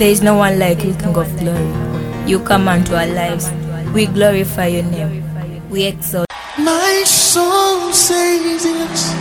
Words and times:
There 0.00 0.08
is 0.08 0.22
no 0.22 0.34
one 0.34 0.58
like 0.58 0.82
you, 0.82 0.94
King 0.94 1.14
of 1.14 1.28
glory. 1.38 2.26
You 2.26 2.40
come 2.40 2.68
unto 2.68 2.94
our 2.94 3.06
lives. 3.06 3.52
We 3.92 4.06
glorify 4.06 4.68
your 4.68 4.84
name. 4.84 5.22
We 5.68 5.84
exalt. 5.84 6.24
My 6.58 7.02
soul 7.04 7.92
says 7.92 8.64
yes, 8.64 9.14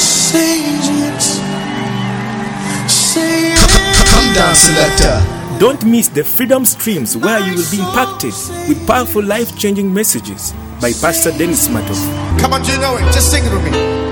says 0.00 0.88
yes, 0.88 1.26
say 2.88 3.48
yes. 3.48 4.14
Come 4.14 4.32
down, 4.32 4.54
selector. 4.54 5.58
Don't 5.58 5.84
miss 5.84 6.06
the 6.06 6.22
Freedom 6.22 6.64
Streams 6.64 7.16
where 7.16 7.40
you 7.40 7.56
will 7.56 7.70
be 7.72 7.78
impacted 7.80 8.32
with 8.68 8.86
powerful 8.86 9.24
life 9.24 9.58
changing 9.58 9.92
messages 9.92 10.52
by 10.80 10.92
Pastor 10.92 11.32
Dennis 11.36 11.66
Matovu. 11.66 12.38
Come 12.38 12.52
on, 12.52 12.62
do 12.62 12.70
you 12.70 12.78
know 12.78 12.96
it? 12.96 13.02
Just 13.12 13.32
sing 13.32 13.44
it 13.44 13.52
with 13.52 13.72
me. 13.72 14.05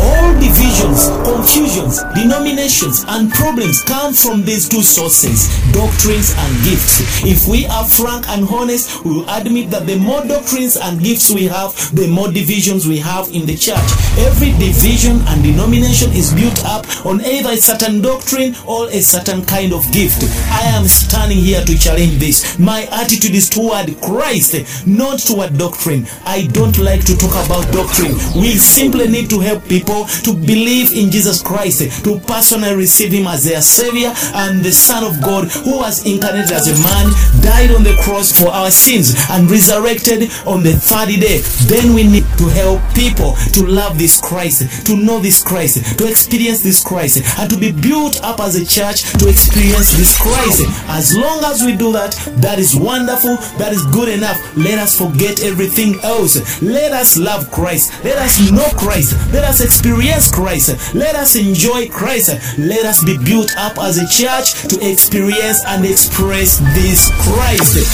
All 0.00 0.34
divisions, 0.40 1.08
confusions, 1.28 2.00
denominations, 2.14 3.04
and 3.08 3.30
problems 3.30 3.82
come 3.82 4.14
from 4.14 4.42
these 4.44 4.66
two 4.68 4.82
sources 4.82 5.52
doctrines 5.72 6.32
and 6.36 6.52
gifts. 6.64 7.22
If 7.22 7.46
we 7.46 7.66
are 7.66 7.84
frank 7.86 8.28
and 8.30 8.48
honest, 8.48 9.04
we 9.04 9.12
will 9.12 9.28
admit 9.28 9.70
that 9.70 9.86
the 9.86 9.98
more 9.98 10.24
doctrines 10.24 10.76
and 10.76 11.02
gifts 11.02 11.30
we 11.30 11.44
have, 11.44 11.70
the 11.94 12.08
more 12.08 12.32
divisions 12.32 12.88
we 12.88 12.98
have 12.98 13.28
in 13.28 13.44
the 13.44 13.56
church. 13.56 13.88
Every 14.18 14.52
division 14.56 15.20
and 15.28 15.42
denomination 15.42 16.10
is 16.12 16.32
built 16.32 16.64
up 16.64 16.88
on 17.04 17.20
either 17.20 17.50
a 17.50 17.56
certain 17.56 18.00
doctrine 18.00 18.54
or 18.66 18.88
a 18.88 19.00
certain 19.00 19.44
kind 19.44 19.72
of 19.72 19.84
gift. 19.92 20.24
I 20.48 20.62
am 20.72 20.86
standing 20.88 21.38
here 21.38 21.62
to 21.62 21.78
challenge 21.78 22.18
this. 22.18 22.58
My 22.58 22.88
attitude 22.90 23.34
is 23.34 23.48
toward 23.50 24.00
Christ, 24.00 24.86
not 24.86 25.20
toward 25.20 25.58
doctrine. 25.58 26.06
I 26.24 26.48
don't 26.52 26.78
like 26.78 27.04
to 27.04 27.16
talk 27.16 27.36
about 27.44 27.70
doctrine. 27.72 28.16
We 28.34 28.56
simply 28.56 29.08
need 29.08 29.28
to 29.30 29.40
help 29.40 29.68
people 29.68 30.06
to 30.24 30.32
believe 30.32 30.96
in 30.96 31.10
Jesus 31.10 31.17
Christ, 31.42 32.04
to 32.04 32.20
personally 32.20 32.74
receive 32.74 33.12
Him 33.12 33.26
as 33.26 33.44
their 33.44 33.62
Savior 33.62 34.12
and 34.34 34.62
the 34.64 34.72
Son 34.72 35.04
of 35.04 35.20
God 35.22 35.48
who 35.64 35.78
was 35.78 36.06
incarnated 36.06 36.52
as 36.52 36.68
a 36.68 36.76
man, 36.82 37.10
died 37.42 37.70
on 37.70 37.82
the 37.82 37.96
cross 38.02 38.32
for 38.32 38.48
our 38.48 38.70
sins, 38.70 39.14
and 39.30 39.50
resurrected 39.50 40.30
on 40.46 40.62
the 40.62 40.72
third 40.72 41.08
day. 41.08 41.40
Then 41.66 41.94
we 41.94 42.06
need 42.06 42.26
to 42.38 42.48
help 42.48 42.82
people 42.94 43.34
to 43.54 43.64
love 43.64 43.98
this 43.98 44.20
Christ, 44.20 44.86
to 44.86 44.96
know 44.96 45.18
this 45.18 45.42
Christ, 45.42 45.98
to 45.98 46.08
experience 46.08 46.62
this 46.62 46.82
Christ, 46.82 47.22
and 47.38 47.50
to 47.50 47.56
be 47.56 47.72
built 47.72 48.22
up 48.22 48.40
as 48.40 48.56
a 48.56 48.64
church 48.64 49.02
to 49.18 49.28
experience 49.28 49.96
this 49.96 50.18
Christ. 50.20 50.62
As 50.88 51.16
long 51.16 51.44
as 51.44 51.64
we 51.64 51.76
do 51.76 51.92
that, 51.92 52.12
that 52.38 52.58
is 52.58 52.76
wonderful, 52.76 53.36
that 53.58 53.72
is 53.72 53.84
good 53.86 54.08
enough. 54.08 54.38
Let 54.56 54.78
us 54.78 54.98
forget 54.98 55.42
everything 55.42 55.98
else. 56.02 56.60
Let 56.62 56.92
us 56.92 57.16
love 57.18 57.50
Christ. 57.50 57.92
Let 58.04 58.18
us 58.18 58.50
know 58.50 58.68
Christ. 58.76 59.14
Let 59.32 59.44
us 59.44 59.60
experience 59.60 60.30
Christ. 60.30 60.94
Let 60.94 61.07
us 61.16 61.36
enjoy 61.36 61.88
Christ. 61.88 62.58
Let 62.58 62.84
us 62.84 63.04
be 63.04 63.16
built 63.18 63.56
up 63.56 63.78
as 63.78 63.98
a 63.98 64.06
church 64.08 64.52
to 64.68 64.90
experience 64.90 65.64
and 65.66 65.84
express 65.84 66.58
this 66.74 67.10
Christ. 67.22 67.88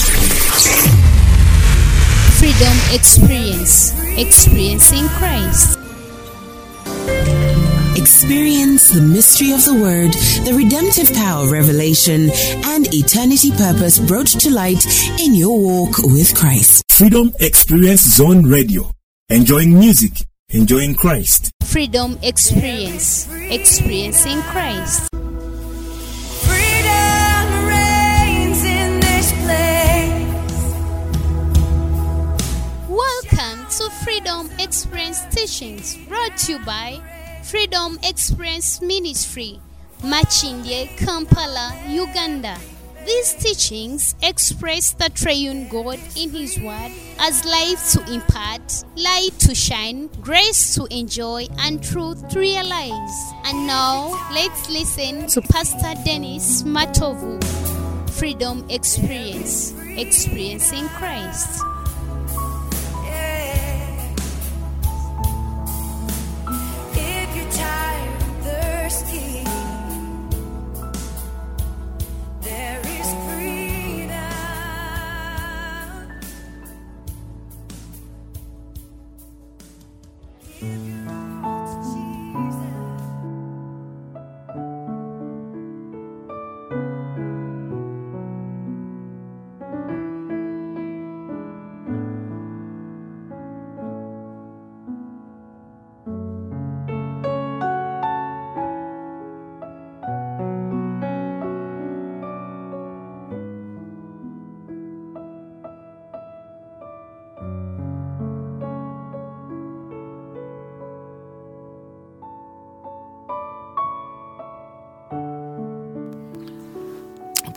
Freedom 2.38 2.76
Experience. 2.92 3.92
Experiencing 4.18 5.08
Christ. 5.08 5.78
Experience 7.96 8.90
the 8.90 9.00
mystery 9.00 9.52
of 9.52 9.64
the 9.64 9.74
Word, 9.74 10.12
the 10.44 10.52
redemptive 10.54 11.12
power 11.14 11.44
of 11.44 11.50
revelation, 11.50 12.30
and 12.64 12.92
eternity 12.92 13.50
purpose 13.52 13.98
brought 13.98 14.26
to 14.26 14.50
light 14.50 14.84
in 15.20 15.34
your 15.34 15.58
walk 15.58 15.98
with 15.98 16.34
Christ. 16.34 16.84
Freedom 16.90 17.32
Experience 17.40 18.02
Zone 18.02 18.44
Radio. 18.46 18.90
Enjoying 19.30 19.78
music, 19.78 20.26
enjoying 20.54 20.94
Christ. 20.94 21.50
Freedom 21.64 22.16
Experience. 22.22 23.28
Experiencing 23.50 24.40
Christ. 24.42 25.08
Freedom 26.46 27.66
reigns 27.66 28.62
in 28.62 29.00
this 29.00 29.32
place. 29.42 30.22
Welcome 32.88 33.66
to 33.66 33.90
Freedom 34.04 34.48
Experience 34.60 35.22
Teachings 35.34 35.96
brought 36.06 36.36
to 36.36 36.52
you 36.52 36.58
by 36.64 37.00
Freedom 37.42 37.98
Experience 38.04 38.80
Ministry, 38.80 39.58
Makindye, 40.02 40.96
Kampala, 40.96 41.76
Uganda. 41.88 42.56
These 43.06 43.34
teachings 43.34 44.14
express 44.22 44.92
the 44.92 45.10
triune 45.10 45.68
God 45.68 45.98
in 46.16 46.30
His 46.30 46.58
Word 46.58 46.90
as 47.18 47.44
life 47.44 47.92
to 47.92 48.12
impart, 48.12 48.84
light 48.96 49.38
to 49.40 49.54
shine, 49.54 50.08
grace 50.22 50.74
to 50.76 50.86
enjoy, 50.90 51.46
and 51.58 51.82
truth 51.82 52.26
to 52.30 52.38
realize. 52.38 53.32
And 53.44 53.66
now, 53.66 54.08
let's 54.32 54.70
listen 54.70 55.26
to 55.28 55.42
Pastor 55.42 55.94
Dennis 56.04 56.62
Matovu. 56.62 57.42
Freedom 58.10 58.64
Experience, 58.70 59.74
experiencing 59.96 60.88
Christ. 60.88 61.62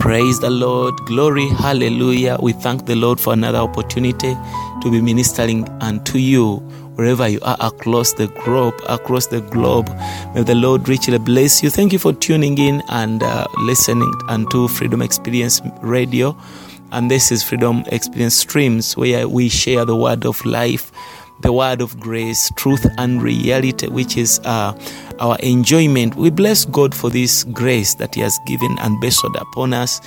Praise 0.08 0.40
the 0.40 0.48
Lord. 0.48 0.96
Glory. 1.04 1.48
Hallelujah. 1.48 2.38
We 2.40 2.54
thank 2.54 2.86
the 2.86 2.96
Lord 2.96 3.20
for 3.20 3.34
another 3.34 3.58
opportunity 3.58 4.34
to 4.80 4.90
be 4.90 5.02
ministering 5.02 5.68
unto 5.82 6.16
you 6.16 6.60
wherever 6.94 7.28
you 7.28 7.40
are 7.42 7.58
across 7.60 8.14
the 8.14 8.28
globe, 8.28 8.72
across 8.88 9.26
the 9.26 9.42
globe. 9.42 9.86
May 10.34 10.44
the 10.44 10.54
Lord 10.54 10.88
richly 10.88 11.18
bless 11.18 11.62
you. 11.62 11.68
Thank 11.68 11.92
you 11.92 11.98
for 11.98 12.14
tuning 12.14 12.56
in 12.56 12.82
and 12.88 13.22
uh, 13.22 13.48
listening 13.58 14.10
unto 14.28 14.66
Freedom 14.66 15.02
Experience 15.02 15.60
Radio. 15.82 16.34
And 16.90 17.10
this 17.10 17.30
is 17.30 17.42
Freedom 17.42 17.84
Experience 17.88 18.34
Streams 18.34 18.96
where 18.96 19.28
we 19.28 19.50
share 19.50 19.84
the 19.84 19.94
word 19.94 20.24
of 20.24 20.42
life 20.46 20.90
the 21.40 21.52
word 21.52 21.80
of 21.80 21.98
grace, 22.00 22.50
truth, 22.56 22.84
and 22.98 23.22
reality, 23.22 23.86
which 23.88 24.16
is 24.16 24.40
uh, 24.44 24.72
our 25.20 25.36
enjoyment. 25.40 26.14
We 26.16 26.30
bless 26.30 26.64
God 26.64 26.94
for 26.94 27.10
this 27.10 27.44
grace 27.44 27.94
that 27.96 28.14
He 28.14 28.20
has 28.20 28.38
given 28.46 28.76
and 28.80 29.00
bestowed 29.00 29.36
upon 29.36 29.72
us 29.72 30.00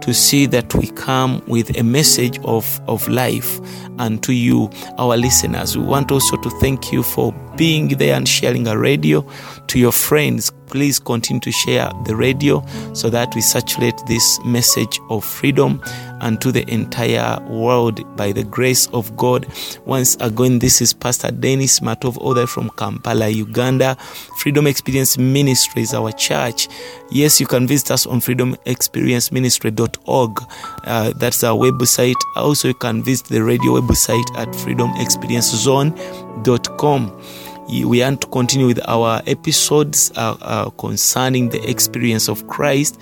to 0.00 0.14
see 0.14 0.46
that 0.46 0.72
we 0.74 0.86
come 0.88 1.42
with 1.46 1.76
a 1.78 1.82
message 1.82 2.38
of, 2.44 2.80
of 2.86 3.06
life 3.08 3.60
and 3.98 4.22
to 4.22 4.32
you, 4.32 4.70
our 4.98 5.16
listeners. 5.16 5.76
We 5.76 5.84
want 5.84 6.12
also 6.12 6.36
to 6.36 6.50
thank 6.60 6.92
you 6.92 7.02
for 7.02 7.32
being 7.56 7.88
there 7.88 8.14
and 8.14 8.28
sharing 8.28 8.68
a 8.68 8.78
radio 8.78 9.26
to 9.68 9.78
your 9.78 9.92
friends. 9.92 10.52
Please 10.68 10.98
continue 10.98 11.40
to 11.40 11.52
share 11.52 11.90
the 12.04 12.14
radio 12.14 12.64
so 12.92 13.08
that 13.10 13.34
we 13.34 13.40
saturate 13.40 13.94
this 14.06 14.38
message 14.44 15.00
of 15.10 15.24
freedom 15.24 15.80
and 16.20 16.40
to 16.40 16.52
the 16.52 16.68
entire 16.70 17.40
world 17.48 18.16
by 18.16 18.32
the 18.32 18.44
grace 18.44 18.88
of 18.88 19.16
God. 19.16 19.46
Once 19.86 20.16
again, 20.20 20.58
this 20.58 20.80
is 20.80 20.92
Pastor 20.92 21.30
Dennis 21.30 21.80
Matovu, 21.80 22.18
author 22.18 22.46
from 22.46 22.70
Kampala, 22.76 23.28
Uganda. 23.28 23.96
Freedom 24.38 24.55
Experience 24.64 25.18
Ministry 25.18 25.82
is 25.82 25.92
our 25.92 26.12
church. 26.12 26.68
Yes, 27.10 27.38
you 27.40 27.46
can 27.46 27.66
visit 27.66 27.90
us 27.90 28.06
on 28.06 28.20
freedomexperienceministry.org. 28.20 30.42
Uh, 30.84 31.12
that's 31.16 31.44
our 31.44 31.56
website. 31.56 32.14
Also, 32.36 32.68
you 32.68 32.74
can 32.74 33.02
visit 33.02 33.26
the 33.26 33.42
radio 33.42 33.78
website 33.80 34.24
at 34.38 34.48
freedomexperiencezone.com 34.48 37.22
we 37.68 37.84
want 38.00 38.20
to 38.20 38.28
continue 38.28 38.68
with 38.68 38.78
our 38.86 39.20
episodes 39.26 40.12
uh, 40.14 40.36
uh, 40.40 40.70
concerning 40.70 41.48
the 41.48 41.60
experience 41.68 42.28
of 42.28 42.46
Christ. 42.46 42.96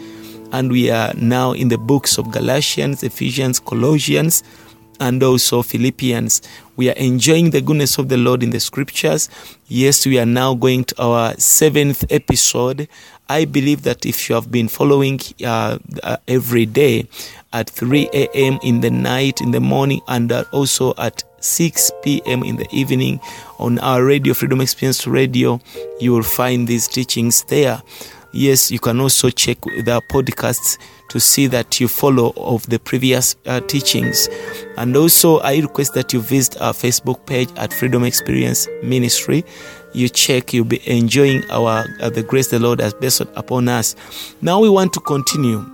and 0.54 0.70
we 0.70 0.88
are 0.88 1.12
now 1.14 1.50
in 1.50 1.66
the 1.66 1.76
books 1.76 2.16
of 2.16 2.30
Galatians, 2.30 3.02
Ephesians, 3.02 3.58
Colossians, 3.58 4.44
and 5.00 5.20
also 5.20 5.62
Philippians. 5.62 6.42
We 6.76 6.90
are 6.90 6.94
enjoying 6.96 7.50
the 7.50 7.60
goodness 7.60 7.98
of 7.98 8.08
the 8.08 8.16
Lord 8.16 8.42
in 8.42 8.50
the 8.50 8.60
scriptures. 8.60 9.28
Yes, 9.68 10.06
we 10.06 10.18
are 10.18 10.26
now 10.26 10.54
going 10.54 10.84
to 10.84 11.02
our 11.02 11.34
seventh 11.38 12.04
episode. 12.10 12.88
I 13.28 13.44
believe 13.44 13.82
that 13.82 14.04
if 14.04 14.28
you 14.28 14.34
have 14.34 14.50
been 14.50 14.68
following 14.68 15.20
uh, 15.44 15.78
uh, 16.02 16.16
every 16.28 16.66
day 16.66 17.08
at 17.52 17.70
3 17.70 18.08
a.m. 18.12 18.58
in 18.62 18.80
the 18.80 18.90
night, 18.90 19.40
in 19.40 19.52
the 19.52 19.60
morning, 19.60 20.00
and 20.08 20.32
uh, 20.32 20.44
also 20.52 20.94
at 20.98 21.22
6 21.40 21.92
p.m. 22.02 22.42
in 22.42 22.56
the 22.56 22.66
evening 22.72 23.20
on 23.58 23.78
our 23.78 24.04
radio, 24.04 24.34
Freedom 24.34 24.60
Experience 24.60 25.06
Radio, 25.06 25.60
you 26.00 26.12
will 26.12 26.22
find 26.22 26.66
these 26.66 26.88
teachings 26.88 27.44
there. 27.44 27.80
Yes, 28.32 28.70
you 28.70 28.80
can 28.80 28.98
also 28.98 29.30
check 29.30 29.60
the 29.60 30.02
podcasts 30.10 30.76
to 31.08 31.20
see 31.20 31.46
that 31.46 31.80
you 31.80 31.88
follow 31.88 32.32
of 32.36 32.66
the 32.68 32.78
previous 32.78 33.36
uh, 33.46 33.60
teachings. 33.60 34.28
And 34.76 34.96
also, 34.96 35.38
I 35.40 35.58
request 35.58 35.94
that 35.94 36.12
you 36.12 36.20
visit 36.20 36.60
our 36.60 36.72
Facebook 36.72 37.24
page 37.26 37.48
at 37.56 37.72
Freedom 37.72 38.04
Experience 38.04 38.68
Ministry. 38.82 39.44
You 39.92 40.08
check, 40.08 40.52
you'll 40.52 40.64
be 40.64 40.80
enjoying 40.90 41.42
our 41.50 41.84
uh, 42.00 42.10
the 42.10 42.22
grace 42.22 42.48
the 42.48 42.58
Lord 42.58 42.80
has 42.80 42.94
bestowed 42.94 43.30
upon 43.36 43.68
us. 43.68 43.94
Now 44.40 44.60
we 44.60 44.68
want 44.68 44.92
to 44.94 45.00
continue. 45.00 45.64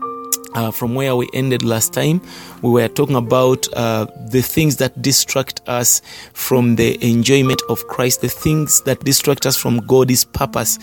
Uh, 0.53 0.69
from 0.69 0.97
where 0.97 1.15
we 1.15 1.29
ended 1.33 1.63
last 1.63 1.93
time, 1.93 2.21
we 2.63 2.71
were 2.71 2.89
talking 2.89 3.17
about 3.17 3.67
uh, 3.75 4.07
the 4.29 4.43
things 4.43 4.77
that 4.77 5.01
distract 5.01 5.61
us 5.67 6.03
from 6.33 6.77
the 6.77 7.03
enjoyment 7.07 7.63
of 7.69 7.87
Christ, 7.89 8.21
the 8.21 8.29
things 8.29 8.83
that 8.83 9.01
distract 9.01 9.47
us 9.47 9.57
from 9.57 9.79
God's 9.87 10.25
purpose. 10.25 10.79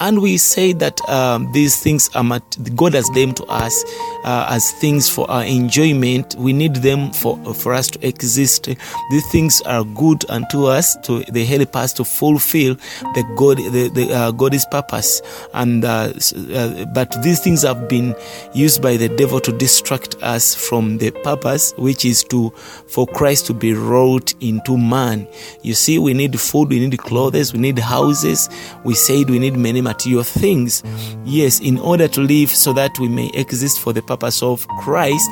And 0.00 0.22
we 0.22 0.38
say 0.38 0.72
that 0.74 0.98
um, 1.08 1.52
these 1.52 1.80
things 1.82 2.08
are 2.14 2.24
mat- 2.24 2.56
God 2.74 2.94
has 2.94 3.08
them 3.10 3.34
to 3.34 3.44
us 3.44 3.84
uh, 4.24 4.46
as 4.48 4.72
things 4.72 5.10
for 5.10 5.30
our 5.30 5.44
enjoyment. 5.44 6.34
We 6.36 6.52
need 6.54 6.76
them 6.76 7.12
for 7.12 7.38
for 7.54 7.74
us 7.74 7.88
to 7.88 8.06
exist. 8.06 8.64
These 8.64 9.30
things 9.30 9.60
are 9.62 9.84
good 9.84 10.24
unto 10.30 10.64
us. 10.64 10.96
To 11.02 11.22
they 11.30 11.44
help 11.44 11.76
us 11.76 11.92
to 11.94 12.04
fulfill 12.04 12.76
the 13.14 13.34
God 13.36 13.58
the, 13.58 13.88
the 13.88 14.12
uh, 14.12 14.30
God's 14.30 14.64
purpose. 14.70 15.20
And 15.52 15.84
uh, 15.84 16.14
uh, 16.54 16.86
but 16.86 17.14
these 17.22 17.40
things 17.40 17.62
have 17.62 17.86
been 17.88 18.14
used 18.54 18.80
by 18.80 18.96
the 18.96 19.08
devil 19.08 19.38
to 19.40 19.52
distract 19.52 20.16
us 20.22 20.54
from 20.54 20.96
the 20.96 21.10
purpose, 21.22 21.72
which 21.76 22.04
is 22.04 22.24
to 22.24 22.50
for 22.86 23.06
Christ 23.06 23.46
to 23.46 23.54
be 23.54 23.72
wrought 23.74 24.34
into 24.40 24.76
man. 24.76 25.28
You 25.62 25.74
see, 25.74 25.98
we 25.98 26.14
need 26.14 26.38
food, 26.40 26.68
we 26.68 26.86
need 26.86 26.98
clothes, 26.98 27.52
we 27.52 27.58
need 27.58 27.78
houses. 27.78 28.48
We 28.84 28.94
said 28.94 29.30
we 29.30 29.38
need 29.38 29.56
many 29.56 29.80
material 29.80 30.22
things. 30.22 30.82
Yes, 31.24 31.60
in 31.60 31.78
order 31.78 32.08
to 32.08 32.20
live 32.20 32.50
so 32.50 32.72
that 32.74 32.98
we 32.98 33.08
may 33.08 33.30
exist 33.34 33.80
for 33.80 33.92
the 33.92 34.02
purpose 34.02 34.42
of 34.42 34.66
Christ 34.80 35.28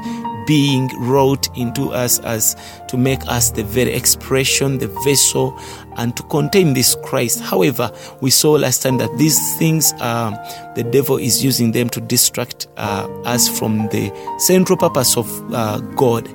being 0.49 0.89
wrought 0.99 1.47
into 1.59 1.91
us 1.91 2.19
as 2.21 2.57
to 2.89 2.97
make 2.97 3.21
us 3.29 3.51
the 3.51 3.63
very 3.63 3.93
expression, 3.93 4.79
the 4.79 4.89
vessel, 5.05 5.55
and 5.99 6.17
to 6.17 6.23
contain 6.25 6.73
this 6.73 6.97
Christ. 7.05 7.41
However, 7.41 7.93
we 8.23 8.31
saw 8.31 8.53
last 8.53 8.83
time 8.83 8.97
that 8.97 9.15
these 9.19 9.57
things, 9.59 9.93
um, 10.01 10.39
the 10.75 10.89
devil 10.91 11.19
is 11.19 11.45
using 11.45 11.73
them 11.73 11.91
to 11.91 12.01
distract 12.01 12.67
uh, 12.79 13.07
us 13.27 13.47
from 13.59 13.89
the 13.89 14.11
central 14.39 14.79
purpose 14.79 15.19
of 15.19 15.29
uh, 15.53 15.81
God. 15.97 16.27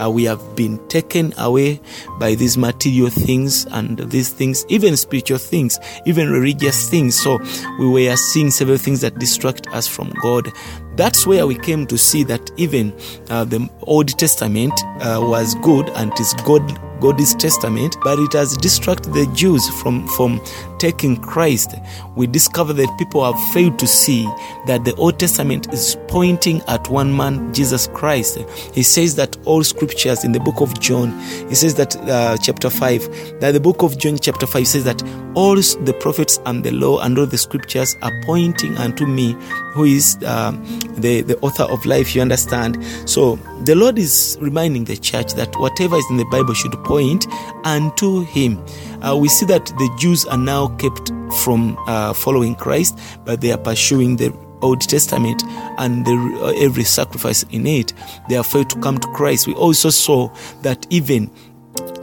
Uh, 0.00 0.08
we 0.08 0.24
have 0.24 0.56
been 0.56 0.78
taken 0.88 1.34
away 1.36 1.78
by 2.18 2.36
these 2.36 2.56
material 2.56 3.10
things 3.10 3.66
and 3.72 3.98
these 3.98 4.30
things, 4.30 4.64
even 4.70 4.96
spiritual 4.96 5.38
things, 5.38 5.78
even 6.06 6.30
religious 6.30 6.88
things. 6.88 7.20
So 7.20 7.38
we 7.78 7.86
were 7.88 8.16
seeing 8.16 8.50
several 8.50 8.78
things 8.78 9.02
that 9.02 9.18
distract 9.18 9.66
us 9.68 9.86
from 9.86 10.10
God. 10.22 10.50
That's 10.98 11.28
where 11.28 11.46
we 11.46 11.54
came 11.54 11.86
to 11.86 11.96
see 11.96 12.24
that 12.24 12.50
even 12.56 12.92
uh, 13.30 13.44
the 13.44 13.70
Old 13.82 14.08
Testament 14.18 14.72
uh, 15.00 15.20
was 15.22 15.54
good 15.62 15.88
and 15.90 16.12
is 16.18 16.34
God 16.44 16.97
God's 17.00 17.34
testament, 17.34 17.96
but 18.02 18.18
it 18.18 18.32
has 18.32 18.56
distracted 18.56 19.12
the 19.12 19.26
Jews 19.34 19.68
from, 19.80 20.06
from 20.08 20.40
taking 20.78 21.16
Christ. 21.16 21.74
We 22.16 22.26
discover 22.26 22.72
that 22.72 22.94
people 22.98 23.24
have 23.24 23.40
failed 23.52 23.78
to 23.78 23.86
see 23.86 24.24
that 24.66 24.84
the 24.84 24.94
Old 24.96 25.18
Testament 25.18 25.72
is 25.72 25.96
pointing 26.08 26.62
at 26.68 26.88
one 26.88 27.16
man, 27.16 27.52
Jesus 27.52 27.88
Christ. 27.88 28.38
He 28.74 28.82
says 28.82 29.16
that 29.16 29.36
all 29.44 29.64
scriptures 29.64 30.24
in 30.24 30.32
the 30.32 30.40
book 30.40 30.60
of 30.60 30.78
John, 30.80 31.18
he 31.48 31.54
says 31.54 31.74
that 31.76 31.96
uh, 31.96 32.36
chapter 32.42 32.70
5, 32.70 33.40
that 33.40 33.52
the 33.52 33.60
book 33.60 33.82
of 33.82 33.98
John 33.98 34.18
chapter 34.18 34.46
5 34.46 34.66
says 34.66 34.84
that 34.84 35.02
all 35.34 35.56
the 35.56 35.96
prophets 36.00 36.40
and 36.46 36.64
the 36.64 36.72
law 36.72 37.00
and 37.00 37.18
all 37.18 37.26
the 37.26 37.38
scriptures 37.38 37.96
are 38.02 38.12
pointing 38.24 38.76
unto 38.76 39.06
me, 39.06 39.36
who 39.72 39.84
is 39.84 40.18
uh, 40.26 40.52
the, 40.96 41.22
the 41.22 41.38
author 41.40 41.64
of 41.64 41.84
life, 41.86 42.14
you 42.14 42.22
understand. 42.22 42.82
So 43.08 43.38
the 43.64 43.74
Lord 43.74 43.98
is 43.98 44.38
reminding 44.40 44.84
the 44.84 44.96
church 44.96 45.34
that 45.34 45.54
whatever 45.56 45.96
is 45.96 46.06
in 46.10 46.16
the 46.16 46.24
Bible 46.26 46.54
should 46.54 46.72
point 46.84 47.26
unto 47.64 48.24
him. 48.24 48.64
Uh, 49.02 49.16
we 49.16 49.28
see 49.28 49.46
that 49.46 49.66
the 49.66 49.96
Jews 49.98 50.24
are 50.26 50.38
now 50.38 50.68
kept 50.76 51.12
from 51.42 51.76
uh, 51.86 52.12
following 52.12 52.54
Christ, 52.54 52.98
but 53.24 53.40
they 53.40 53.52
are 53.52 53.58
pursuing 53.58 54.16
the 54.16 54.32
Old 54.60 54.80
Testament 54.80 55.42
and 55.78 56.04
the, 56.04 56.12
uh, 56.42 56.64
every 56.64 56.84
sacrifice 56.84 57.44
in 57.50 57.66
it. 57.66 57.92
They 58.28 58.36
are 58.36 58.44
failed 58.44 58.70
to 58.70 58.80
come 58.80 58.98
to 58.98 59.08
Christ. 59.08 59.46
We 59.46 59.54
also 59.54 59.90
saw 59.90 60.32
that 60.62 60.86
even 60.90 61.30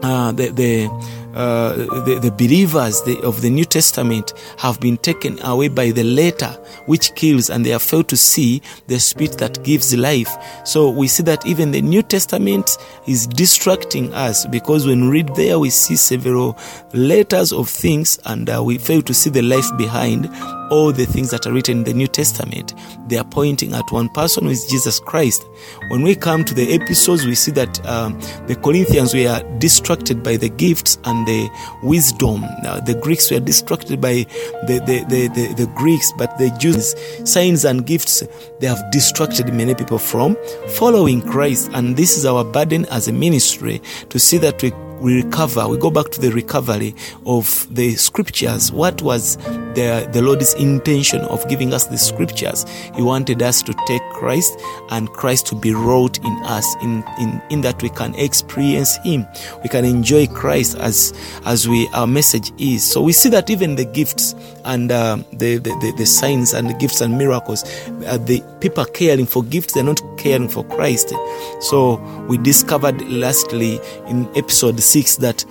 uh, 0.04 0.32
the 0.32 0.50
the, 0.50 0.88
uh, 1.36 1.76
the 2.06 2.20
the 2.22 2.32
believers 2.32 3.02
of 3.24 3.42
the 3.42 3.50
New 3.50 3.66
Testament 3.66 4.34
have 4.58 4.80
been 4.80 4.98
taken 4.98 5.38
away 5.44 5.68
by 5.68 5.92
the 5.92 6.04
letter 6.04 6.50
which 6.86 7.14
kills, 7.16 7.50
and 7.50 7.66
they 7.66 7.72
have 7.72 7.84
failed 7.84 8.08
to 8.10 8.18
see 8.18 8.62
the 8.88 9.00
spirit 9.00 9.38
that 9.38 9.64
gives 9.64 9.96
life. 9.96 10.30
So 10.66 10.90
we 10.90 11.08
see 11.08 11.24
that 11.24 11.46
even 11.46 11.72
the 11.72 11.82
New 11.82 12.02
Testament 12.02 12.78
is 13.08 13.28
distracting 13.28 14.14
us 14.14 14.46
because 14.46 14.88
when 14.88 15.06
we 15.06 15.10
read 15.10 15.36
there, 15.36 15.60
we 15.60 15.70
see 15.70 15.96
several 15.96 16.58
letters 16.94 17.52
of 17.52 17.70
things, 17.70 18.20
and 18.26 18.50
uh, 18.50 18.64
we 18.64 18.78
fail 18.78 19.02
to 19.02 19.14
see 19.14 19.30
the 19.30 19.42
life 19.42 19.70
behind 19.78 20.30
all 20.72 20.92
the 20.92 21.06
things 21.06 21.30
that 21.30 21.46
are 21.46 21.54
written 21.54 21.80
in 21.80 21.84
the 21.84 21.94
New 21.94 22.08
Testament. 22.08 22.74
They 23.08 23.18
are 23.18 23.26
pointing 23.26 23.74
at 23.74 23.92
one 23.92 24.10
person 24.10 24.46
who 24.46 24.50
is 24.50 24.66
Jesus 24.66 25.00
Christ. 25.00 25.44
When 25.90 26.02
we 26.02 26.16
come 26.16 26.44
to 26.44 26.54
the 26.54 26.74
episodes, 26.74 27.26
we 27.26 27.36
see 27.36 27.52
that 27.52 27.86
um, 27.86 28.20
the 28.48 28.56
Corinthians 28.56 29.14
were 29.14 29.44
distracted 29.60 30.24
by 30.24 30.38
the 30.38 30.50
gifts 30.50 30.98
and 31.04 31.25
the 31.26 31.50
wisdom. 31.84 32.44
Uh, 32.66 32.80
the 32.82 32.94
Greeks 32.96 33.32
were 33.32 33.40
distracted 33.40 34.00
by 34.02 34.26
the, 34.68 34.80
the, 34.86 35.06
the, 35.10 35.28
the, 35.30 35.54
the 35.54 35.72
Greeks, 35.76 36.12
but 36.18 36.38
the 36.38 36.50
Jews, 36.58 36.96
signs 37.30 37.66
and 37.66 37.86
gifts, 37.86 38.24
they 38.60 38.68
have 38.68 38.82
distracted 38.92 39.54
many 39.54 39.76
people 39.76 39.98
from 39.98 40.38
following 40.70 41.22
Christ. 41.22 41.70
And 41.74 41.98
this 41.98 42.18
is 42.18 42.26
our 42.26 42.44
burden 42.44 42.86
as 42.86 43.08
a 43.08 43.14
ministry 43.14 43.82
to 44.10 44.20
see 44.20 44.38
that 44.40 44.62
we 44.62 44.72
we 45.00 45.22
recover, 45.22 45.68
we 45.68 45.78
go 45.78 45.92
back 45.92 46.10
to 46.12 46.22
the 46.22 46.32
recovery 46.32 46.96
of 47.26 47.68
the 47.74 47.96
scriptures. 47.96 48.72
What 48.72 49.02
was 49.02 49.38
the, 49.76 50.10
the 50.12 50.22
Lord's 50.22 50.54
intention 50.56 51.22
of 51.22 51.48
giving 51.48 51.74
us 51.74 51.88
the 51.88 51.98
scriptures? 51.98 52.66
He 52.96 53.02
wanted 53.02 53.42
us 53.42 53.62
to 53.64 53.74
take 53.88 54.02
Christ 54.14 54.60
and 54.92 55.10
Christ 55.10 55.48
to 55.48 55.56
be 55.56 55.74
wrought 55.74 56.18
in 56.20 56.34
us, 56.44 56.66
in, 56.82 57.04
in, 57.20 57.42
in 57.50 57.62
that 57.62 57.82
we 57.82 57.90
can 57.90 58.16
experience 58.16 58.98
Him. 59.04 59.26
We 59.64 59.70
can 59.70 59.86
enjoy 59.86 60.28
Christ 60.28 60.78
as, 60.78 61.14
as 61.46 61.68
we, 61.68 61.88
our 61.94 62.08
message 62.08 62.52
is. 62.58 62.90
So 62.90 63.02
we 63.02 63.14
see 63.14 63.30
that 63.30 63.50
even 63.50 63.76
the 63.76 63.86
gifts 63.86 64.36
and 64.66 64.92
uh, 64.92 65.18
the, 65.32 65.58
the, 65.58 65.94
the, 65.98 66.06
signs 66.06 66.54
and 66.54 66.70
the 66.70 66.74
gifts 66.74 67.02
and 67.02 67.18
miracles, 67.18 67.64
uh, 68.06 68.18
the 68.18 68.44
people 68.60 68.84
are 68.84 68.88
caring 68.88 69.26
for 69.26 69.44
gifts, 69.44 69.74
they're 69.74 69.84
not 69.84 70.02
caring 70.18 70.50
for 70.50 70.64
Christ. 70.66 71.14
So 71.62 71.96
we 72.28 72.38
discovered 72.38 73.02
lastly 73.10 73.80
in 74.08 74.28
episode 74.36 74.80
6 74.80 75.18
that 75.18 75.46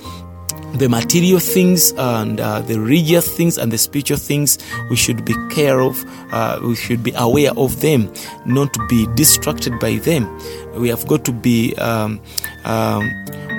the 0.75 0.89
material 0.89 1.39
things 1.39 1.93
and 1.93 2.41
uh, 2.41 2.61
the 2.61 2.81
religious 2.81 3.33
things 3.37 3.59
and 3.59 3.71
the 3.71 3.79
spiritual 3.79 4.17
things 4.17 4.59
we 4.91 4.97
should 4.97 5.25
be 5.25 5.35
care 5.49 5.81
of 5.81 6.05
uh, 6.33 6.59
we 6.63 6.75
should 6.75 7.03
be 7.03 7.13
aware 7.17 7.53
of 7.57 7.81
them 7.81 8.13
not 8.45 8.77
be 8.89 9.07
distracted 9.15 9.79
by 9.79 9.97
them 9.99 10.27
we 10.75 10.89
have 10.89 11.07
got 11.07 11.25
to 11.25 11.31
be 11.31 11.77
um, 11.77 12.21
um, 12.65 13.09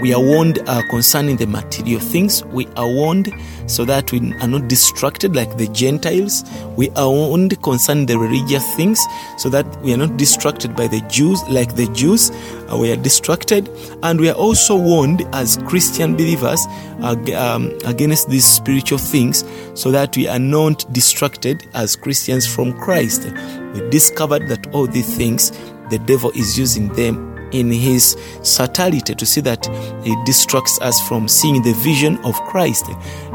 we 0.01 0.13
are 0.13 0.21
warned 0.21 0.59
uh, 0.67 0.81
concerning 0.89 1.37
the 1.37 1.47
material 1.47 1.99
things. 1.99 2.43
We 2.45 2.67
are 2.75 2.87
warned 2.87 3.31
so 3.67 3.85
that 3.85 4.11
we 4.11 4.33
are 4.41 4.47
not 4.47 4.67
distracted 4.67 5.35
like 5.35 5.57
the 5.57 5.67
gentiles. 5.67 6.43
We 6.75 6.89
are 6.91 7.09
warned 7.09 7.61
concerning 7.63 8.05
the 8.05 8.17
religious 8.17 8.75
things 8.75 8.99
so 9.37 9.49
that 9.49 9.65
we 9.81 9.93
are 9.93 9.97
not 9.97 10.17
distracted 10.17 10.75
by 10.75 10.87
the 10.87 11.01
jews. 11.09 11.41
Like 11.49 11.75
the 11.75 11.87
jews 11.93 12.31
uh, 12.71 12.77
we 12.77 12.91
are 12.91 12.97
distracted. 12.97 13.69
And 14.03 14.19
we 14.19 14.29
are 14.29 14.35
also 14.35 14.75
warned 14.75 15.21
as 15.33 15.57
christian 15.65 16.15
believers 16.15 16.65
um, 17.01 17.71
against 17.85 18.29
these 18.29 18.45
spiritual 18.45 18.97
things 18.97 19.43
so 19.73 19.91
that 19.91 20.15
we 20.15 20.27
are 20.27 20.39
not 20.39 20.85
distracted 20.93 21.67
as 21.73 21.95
christians 21.95 22.45
from 22.47 22.73
christ. 22.79 23.25
We 23.73 23.89
discovered 23.89 24.47
that 24.49 24.67
all 24.73 24.87
these 24.87 25.15
things 25.15 25.51
the 25.89 25.99
devil 26.05 26.31
is 26.31 26.57
using 26.57 26.89
them 26.93 27.34
in 27.59 27.71
his 27.71 28.17
subtlety 28.43 29.15
to 29.15 29.25
see 29.25 29.41
that 29.41 29.65
he 30.03 30.15
distracts 30.25 30.79
us 30.81 31.00
from 31.07 31.27
seeing 31.27 31.62
the 31.62 31.74
vision 31.74 32.17
of 32.25 32.35
Christ. 32.41 32.85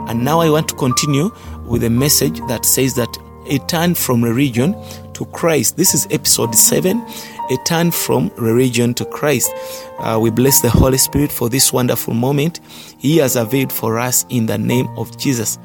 And 0.09 0.25
now 0.25 0.41
I 0.41 0.51
want 0.51 0.69
to 0.69 0.75
continue 0.75 1.31
with 1.65 1.85
a 1.85 1.91
message 1.91 2.41
that 2.49 2.65
says 2.65 2.95
that 2.95 3.09
a 3.47 3.59
turn 3.67 3.95
from 3.95 4.23
religion 4.23 4.77
to 5.15 5.25
Christ. 5.27 5.77
This 5.77 5.95
is 5.95 6.07
episode 6.11 6.55
7, 6.55 6.99
a 7.51 7.57
turn 7.65 7.91
from 7.91 8.31
religion 8.37 8.95
to 8.95 9.05
Christ. 9.05 9.53
Uh, 9.99 10.19
we 10.21 10.31
bless 10.31 10.61
the 10.61 10.71
Holy 10.71 10.99
Spirit 10.99 11.33
for 11.33 11.49
this 11.49 11.73
wonderful 11.73 12.15
moment 12.15 12.61
He 12.99 13.17
has 13.19 13.37
availed 13.37 13.73
for 13.73 13.99
us 13.99 14.25
in 14.29 14.47
the 14.47 14.59
name 14.59 14.89
of 14.97 15.17
Jesus. 15.19 15.59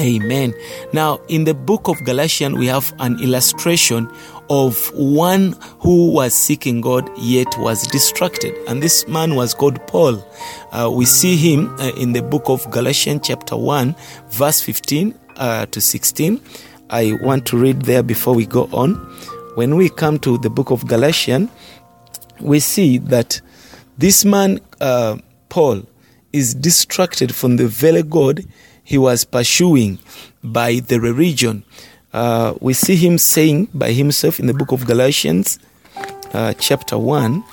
Amen. 0.00 0.54
Now, 0.92 1.20
in 1.28 1.44
the 1.44 1.52
book 1.52 1.88
of 1.88 2.02
Galatians, 2.04 2.56
we 2.56 2.66
have 2.68 2.94
an 3.00 3.22
illustration 3.22 4.10
of 4.50 4.92
one 4.94 5.56
who 5.78 6.10
was 6.10 6.34
seeking 6.34 6.80
God 6.80 7.08
yet 7.16 7.46
was 7.58 7.86
distracted. 7.86 8.54
And 8.66 8.82
this 8.82 9.06
man 9.06 9.36
was 9.36 9.54
called 9.54 9.86
Paul. 9.86 10.22
Uh, 10.72 10.90
we 10.92 11.06
see 11.06 11.36
him 11.36 11.74
uh, 11.78 11.92
in 11.96 12.12
the 12.12 12.22
book 12.22 12.48
of 12.48 12.68
Galatians, 12.70 13.20
chapter 13.24 13.56
1, 13.56 13.94
verse 14.28 14.60
15 14.60 15.14
uh, 15.36 15.66
to 15.66 15.80
16. 15.80 16.40
I 16.90 17.16
want 17.22 17.46
to 17.46 17.56
read 17.56 17.82
there 17.82 18.02
before 18.02 18.34
we 18.34 18.44
go 18.44 18.68
on. 18.72 18.94
When 19.54 19.76
we 19.76 19.88
come 19.88 20.18
to 20.20 20.36
the 20.38 20.50
book 20.50 20.70
of 20.70 20.86
Galatians, 20.88 21.48
we 22.40 22.58
see 22.58 22.98
that 22.98 23.40
this 23.98 24.24
man, 24.24 24.60
uh, 24.80 25.18
Paul, 25.48 25.82
is 26.32 26.54
distracted 26.54 27.34
from 27.34 27.56
the 27.56 27.68
very 27.68 28.02
God 28.02 28.44
he 28.82 28.98
was 28.98 29.24
pursuing 29.24 30.00
by 30.42 30.80
the 30.80 31.00
religion. 31.00 31.64
Uh, 32.12 32.54
we 32.60 32.72
see 32.72 32.96
him 32.96 33.18
saying 33.18 33.68
by 33.72 33.92
himself 33.92 34.40
in 34.40 34.46
the 34.46 34.54
book 34.54 34.72
of 34.72 34.86
Galatians, 34.86 35.58
uh, 36.32 36.52
chapter 36.54 36.98
1, 36.98 37.44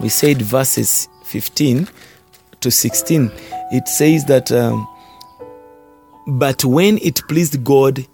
we 0.00 0.08
said 0.08 0.42
verses 0.42 1.08
15 1.24 1.88
to 2.60 2.70
16. 2.70 3.30
It 3.72 3.86
says 3.86 4.24
that, 4.24 4.50
um, 4.50 4.88
but 6.26 6.64
when 6.64 6.98
it 6.98 7.20
pleased 7.28 7.62
God 7.62 8.04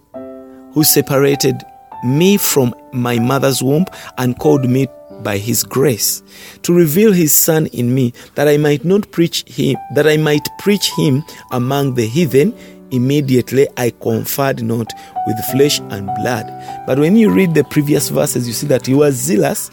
who 0.73 0.83
separated 0.83 1.63
me 2.03 2.37
from 2.37 2.75
my 2.93 3.17
mother's 3.17 3.63
womb 3.63 3.85
and 4.19 4.37
called 4.37 4.69
me 4.69 4.87
by 5.23 5.39
his 5.39 5.63
grace 5.63 6.21
to 6.61 6.71
reveal 6.71 7.11
his 7.11 7.33
son 7.33 7.65
in 7.67 7.95
me 7.95 8.13
that 8.35 8.47
I 8.47 8.57
might 8.57 8.85
not 8.85 9.11
preach 9.11 9.43
him 9.47 9.75
that 9.95 10.07
I 10.07 10.17
might 10.17 10.47
preach 10.59 10.91
him 10.95 11.23
among 11.51 11.95
the 11.95 12.05
heathen 12.05 12.53
immediately 12.91 13.67
I 13.77 13.91
conferred 14.01 14.63
not 14.63 14.91
with 15.25 15.37
flesh 15.51 15.79
and 15.79 16.05
blood. 16.21 16.45
But 16.85 16.99
when 16.99 17.15
you 17.15 17.31
read 17.31 17.53
the 17.53 17.63
previous 17.63 18.09
verses 18.09 18.47
you 18.47 18.53
see 18.53 18.67
that 18.67 18.85
he 18.85 18.93
was 18.93 19.15
zealous 19.15 19.69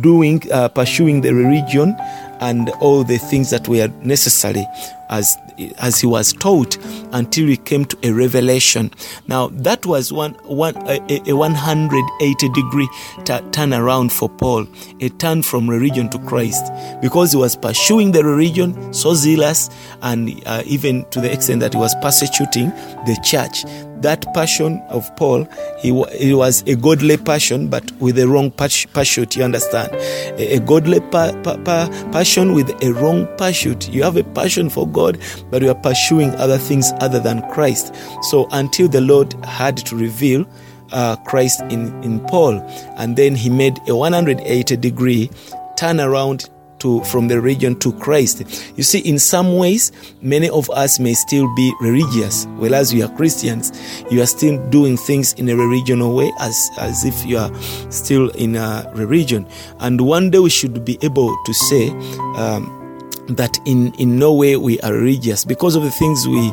doing 0.00 0.42
uh, 0.52 0.68
pursuing 0.68 1.20
the 1.20 1.32
religion 1.32 1.94
and 2.40 2.70
all 2.80 3.04
the 3.04 3.18
things 3.18 3.50
that 3.50 3.68
were 3.68 3.88
necessary 4.02 4.66
as 5.10 5.36
as 5.78 6.00
he 6.00 6.06
was 6.06 6.32
taught 6.32 6.76
until 7.12 7.46
he 7.46 7.56
came 7.56 7.84
to 7.84 7.96
a 8.02 8.12
revelation 8.12 8.90
now 9.26 9.48
that 9.48 9.84
was 9.86 10.12
one 10.12 10.34
one 10.44 10.76
a, 10.88 11.00
a 11.30 11.34
180 11.34 12.48
degree 12.50 12.88
t- 13.24 13.38
turn 13.52 13.72
around 13.72 14.12
for 14.12 14.28
paul 14.28 14.66
a 15.00 15.08
turn 15.10 15.42
from 15.42 15.68
religion 15.68 16.08
to 16.10 16.18
christ 16.20 16.70
because 17.00 17.32
he 17.32 17.38
was 17.38 17.56
pursuing 17.56 18.12
the 18.12 18.24
religion 18.24 18.92
so 18.92 19.14
zealous 19.14 19.70
and 20.02 20.42
uh, 20.46 20.62
even 20.66 21.04
to 21.10 21.20
the 21.20 21.32
extent 21.32 21.60
that 21.60 21.72
he 21.72 21.78
was 21.78 21.94
persecuting 22.02 22.70
the 23.06 23.18
church 23.24 23.64
that 24.02 24.26
passion 24.34 24.80
of 24.88 25.14
Paul, 25.16 25.48
he, 25.78 25.88
it 26.20 26.34
was 26.34 26.62
a 26.66 26.76
godly 26.76 27.16
passion, 27.16 27.68
but 27.68 27.90
with 27.92 28.18
a 28.18 28.28
wrong 28.28 28.50
pursuit. 28.50 29.36
You 29.36 29.44
understand? 29.44 29.92
A, 30.38 30.56
a 30.56 30.60
godly 30.60 31.00
pa- 31.00 31.32
pa- 31.42 31.56
pa- 31.56 31.88
passion 32.12 32.52
with 32.52 32.70
a 32.82 32.92
wrong 32.92 33.26
pursuit. 33.36 33.88
You 33.88 34.02
have 34.02 34.16
a 34.16 34.24
passion 34.24 34.68
for 34.68 34.86
God, 34.96 35.18
but 35.50 35.62
we 35.62 35.68
are 35.68 35.74
pursuing 35.74 36.30
other 36.36 36.58
things 36.58 36.90
other 37.00 37.20
than 37.20 37.48
Christ. 37.50 37.94
So 38.30 38.48
until 38.50 38.88
the 38.88 39.02
Lord 39.02 39.32
had 39.44 39.76
to 39.88 39.96
reveal 39.96 40.46
uh, 40.92 41.16
Christ 41.16 41.60
in, 41.68 42.02
in 42.02 42.20
Paul, 42.26 42.60
and 42.96 43.16
then 43.16 43.34
he 43.34 43.50
made 43.50 43.78
a 43.88 43.94
180 43.94 44.76
degree 44.76 45.30
turn 45.76 46.00
around 46.00 46.48
to 46.78 47.02
from 47.04 47.28
the 47.28 47.40
religion 47.40 47.78
to 47.80 47.92
Christ. 47.92 48.40
You 48.76 48.82
see, 48.82 49.00
in 49.00 49.18
some 49.18 49.56
ways, 49.56 49.92
many 50.20 50.48
of 50.48 50.68
us 50.70 50.98
may 50.98 51.14
still 51.14 51.52
be 51.54 51.72
religious, 51.80 52.46
whereas 52.56 52.92
we 52.92 53.02
are 53.02 53.08
Christians. 53.16 53.72
You 54.10 54.22
are 54.22 54.26
still 54.26 54.56
doing 54.70 54.96
things 54.96 55.32
in 55.34 55.48
a 55.48 55.56
regional 55.56 56.14
way, 56.14 56.30
as 56.40 56.70
as 56.78 57.04
if 57.04 57.24
you 57.26 57.38
are 57.38 57.52
still 57.90 58.30
in 58.30 58.56
a 58.56 58.90
religion. 58.94 59.46
And 59.80 60.00
one 60.00 60.30
day 60.30 60.38
we 60.38 60.50
should 60.50 60.84
be 60.84 60.98
able 61.02 61.34
to 61.44 61.52
say. 61.52 61.90
Um, 62.36 62.85
that 63.28 63.58
in 63.66 63.92
in 63.94 64.18
no 64.18 64.32
way 64.32 64.56
we 64.56 64.80
are 64.80 64.92
religious 64.92 65.44
because 65.44 65.74
of 65.74 65.82
the 65.82 65.90
things 65.90 66.26
we 66.28 66.50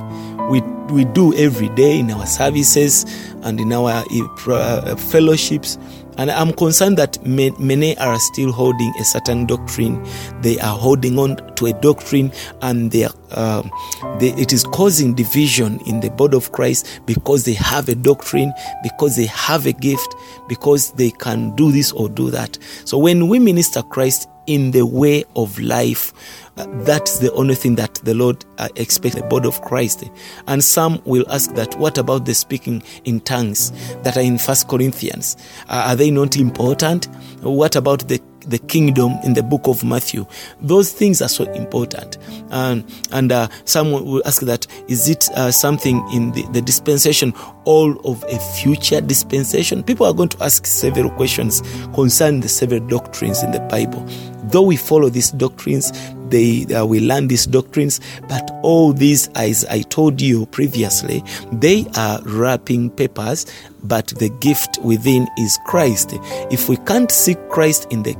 we 0.49 0.61
we 0.93 1.05
do 1.05 1.33
every 1.35 1.69
day 1.69 1.99
in 1.99 2.11
our 2.11 2.25
services 2.25 3.05
and 3.43 3.59
in 3.59 3.71
our 3.71 4.03
uh, 4.47 4.95
fellowships 4.95 5.77
and 6.17 6.29
I'm 6.29 6.53
concerned 6.53 6.97
that 6.97 7.23
many 7.25 7.97
are 7.97 8.19
still 8.19 8.51
holding 8.51 8.93
a 8.99 9.03
certain 9.03 9.45
doctrine. 9.45 10.03
They 10.41 10.59
are 10.59 10.77
holding 10.77 11.17
on 11.17 11.37
to 11.55 11.65
a 11.67 11.73
doctrine, 11.73 12.31
and 12.61 12.91
they 12.91 13.05
are, 13.05 13.13
um, 13.31 13.71
they, 14.19 14.29
it 14.33 14.53
is 14.53 14.63
causing 14.63 15.15
division 15.15 15.79
in 15.87 16.01
the 16.01 16.11
body 16.11 16.37
of 16.37 16.51
Christ 16.51 17.01
because 17.05 17.45
they 17.45 17.53
have 17.53 17.89
a 17.89 17.95
doctrine, 17.95 18.53
because 18.83 19.15
they 19.15 19.25
have 19.25 19.65
a 19.65 19.73
gift, 19.73 20.15
because 20.47 20.91
they 20.91 21.11
can 21.11 21.55
do 21.55 21.71
this 21.71 21.91
or 21.91 22.09
do 22.09 22.29
that. 22.29 22.57
So 22.85 22.97
when 22.97 23.27
we 23.27 23.39
minister 23.39 23.81
Christ 23.81 24.29
in 24.45 24.71
the 24.71 24.85
way 24.85 25.23
of 25.35 25.57
life, 25.59 26.13
that's 26.55 27.19
the 27.19 27.31
only 27.33 27.55
thing 27.55 27.75
that 27.75 27.95
the 28.03 28.13
Lord 28.13 28.45
uh, 28.57 28.69
expects 28.75 29.15
the 29.15 29.23
body 29.23 29.47
of 29.47 29.61
Christ. 29.61 30.03
And 30.47 30.63
some 30.63 31.01
will 31.05 31.25
ask 31.29 31.53
that, 31.55 31.75
what 31.75 31.97
about 31.97 32.25
the 32.25 32.33
speaking 32.33 32.83
in 33.05 33.21
tongues 33.21 33.71
that 34.03 34.17
are 34.17 34.21
in 34.21 34.37
First 34.37 34.67
Corinthians? 34.67 35.35
Uh, 35.69 35.85
are 35.87 35.95
they 35.95 36.11
not 36.11 36.37
important? 36.37 37.05
What 37.41 37.75
about 37.75 38.07
the 38.07 38.21
the 38.47 38.57
kingdom 38.57 39.13
in 39.23 39.33
the 39.33 39.43
book 39.43 39.67
of 39.67 39.83
Matthew. 39.83 40.25
Those 40.61 40.91
things 40.91 41.21
are 41.21 41.29
so 41.29 41.45
important. 41.53 42.17
Um, 42.51 42.85
and 43.11 43.31
uh, 43.31 43.47
someone 43.65 44.05
will 44.05 44.21
ask 44.25 44.41
that 44.41 44.67
is 44.87 45.09
it 45.09 45.29
uh, 45.35 45.51
something 45.51 46.05
in 46.13 46.31
the, 46.31 46.43
the 46.51 46.61
dispensation, 46.61 47.33
all 47.65 47.97
of 48.05 48.23
a 48.23 48.39
future 48.39 49.01
dispensation? 49.01 49.83
People 49.83 50.05
are 50.05 50.13
going 50.13 50.29
to 50.29 50.43
ask 50.43 50.65
several 50.65 51.09
questions 51.11 51.61
concerning 51.93 52.41
the 52.41 52.49
several 52.49 52.81
doctrines 52.81 53.43
in 53.43 53.51
the 53.51 53.61
Bible. 53.61 54.05
Though 54.43 54.63
we 54.63 54.75
follow 54.75 55.09
these 55.09 55.31
doctrines, 55.31 55.91
they 56.33 56.65
uh, 56.73 56.83
we 56.83 56.99
learn 56.99 57.27
these 57.27 57.45
doctrines, 57.45 58.01
but 58.27 58.49
all 58.63 58.91
these, 58.91 59.27
as 59.35 59.63
I 59.65 59.83
told 59.83 60.19
you 60.19 60.47
previously, 60.47 61.23
they 61.51 61.85
are 61.95 62.19
wrapping 62.23 62.89
papers, 62.89 63.45
but 63.83 64.07
the 64.07 64.29
gift 64.41 64.79
within 64.83 65.27
is 65.37 65.57
Christ. 65.67 66.13
If 66.51 66.67
we 66.67 66.77
can't 66.77 67.11
see 67.11 67.35
Christ 67.49 67.87
in 67.91 68.01
the 68.03 68.13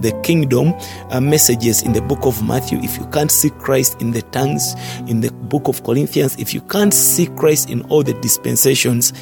the 0.00 0.18
kingdom 0.22 0.74
uh, 1.10 1.20
messages 1.20 1.82
in 1.82 1.92
the 1.92 2.02
book 2.02 2.24
of 2.24 2.42
Matthew, 2.42 2.78
if 2.78 2.96
you 2.96 3.06
can't 3.08 3.30
see 3.30 3.50
Christ 3.50 4.00
in 4.00 4.12
the 4.12 4.22
tongues 4.22 4.74
in 5.06 5.20
the 5.20 5.30
book 5.30 5.68
of 5.68 5.84
Corinthians, 5.84 6.36
if 6.38 6.54
you 6.54 6.62
can't 6.62 6.94
see 6.94 7.26
Christ 7.26 7.68
in 7.68 7.82
all 7.90 8.02
the 8.02 8.14
dispensations, 8.14 9.12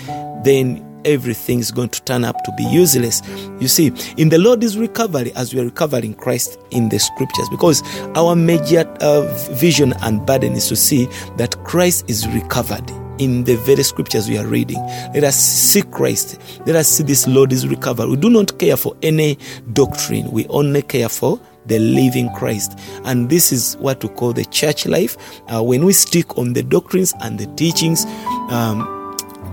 then 0.44 0.84
everything 1.06 1.58
is 1.58 1.70
going 1.70 1.88
to 1.90 2.02
turn 2.02 2.24
up 2.24 2.36
to 2.44 2.52
be 2.52 2.64
useless. 2.64 3.22
You 3.60 3.68
see, 3.68 3.92
in 4.16 4.28
the 4.28 4.38
Lord 4.38 4.62
is 4.62 4.76
recovery 4.76 5.32
as 5.34 5.54
we 5.54 5.60
are 5.60 5.64
recovering 5.64 6.14
Christ 6.14 6.58
in 6.70 6.88
the 6.88 6.98
scriptures 6.98 7.48
because 7.48 7.82
our 8.16 8.36
major 8.36 8.80
uh, 9.00 9.22
vision 9.52 9.94
and 10.02 10.26
burden 10.26 10.52
is 10.52 10.68
to 10.68 10.76
see 10.76 11.06
that 11.36 11.56
Christ 11.64 12.10
is 12.10 12.28
recovered 12.28 12.90
in 13.18 13.44
the 13.44 13.56
very 13.56 13.82
scriptures 13.82 14.28
we 14.28 14.38
are 14.38 14.46
reading. 14.46 14.78
Let 15.14 15.24
us 15.24 15.36
see 15.36 15.82
Christ. 15.82 16.40
Let 16.66 16.76
us 16.76 16.88
see 16.88 17.04
this 17.04 17.26
Lord 17.26 17.52
is 17.52 17.66
recovered. 17.66 18.08
We 18.08 18.16
do 18.16 18.30
not 18.30 18.58
care 18.58 18.76
for 18.76 18.94
any 19.02 19.38
doctrine. 19.72 20.30
We 20.30 20.46
only 20.48 20.82
care 20.82 21.08
for 21.08 21.40
the 21.66 21.78
living 21.78 22.30
Christ. 22.34 22.78
And 23.04 23.28
this 23.28 23.52
is 23.52 23.76
what 23.78 24.02
we 24.02 24.10
call 24.10 24.32
the 24.32 24.44
church 24.46 24.86
life. 24.86 25.16
Uh, 25.48 25.62
when 25.62 25.84
we 25.84 25.92
stick 25.92 26.36
on 26.38 26.52
the 26.52 26.62
doctrines 26.62 27.14
and 27.22 27.38
the 27.38 27.46
teachings, 27.56 28.04
um, 28.50 28.95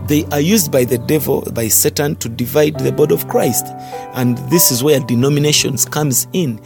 they 0.08 0.26
are 0.26 0.42
used 0.42 0.72
by 0.72 0.84
the 0.84 0.98
devil 0.98 1.42
by 1.54 1.68
satan 1.68 2.16
to 2.18 2.30
divide 2.30 2.78
the 2.80 2.92
body 2.92 3.14
of 3.14 3.28
christ. 3.28 3.66
And 4.14 4.38
this 4.50 4.72
is 4.72 4.84
where 4.84 5.00
denominations 5.00 5.86
comes 5.86 6.28
in. 6.34 6.62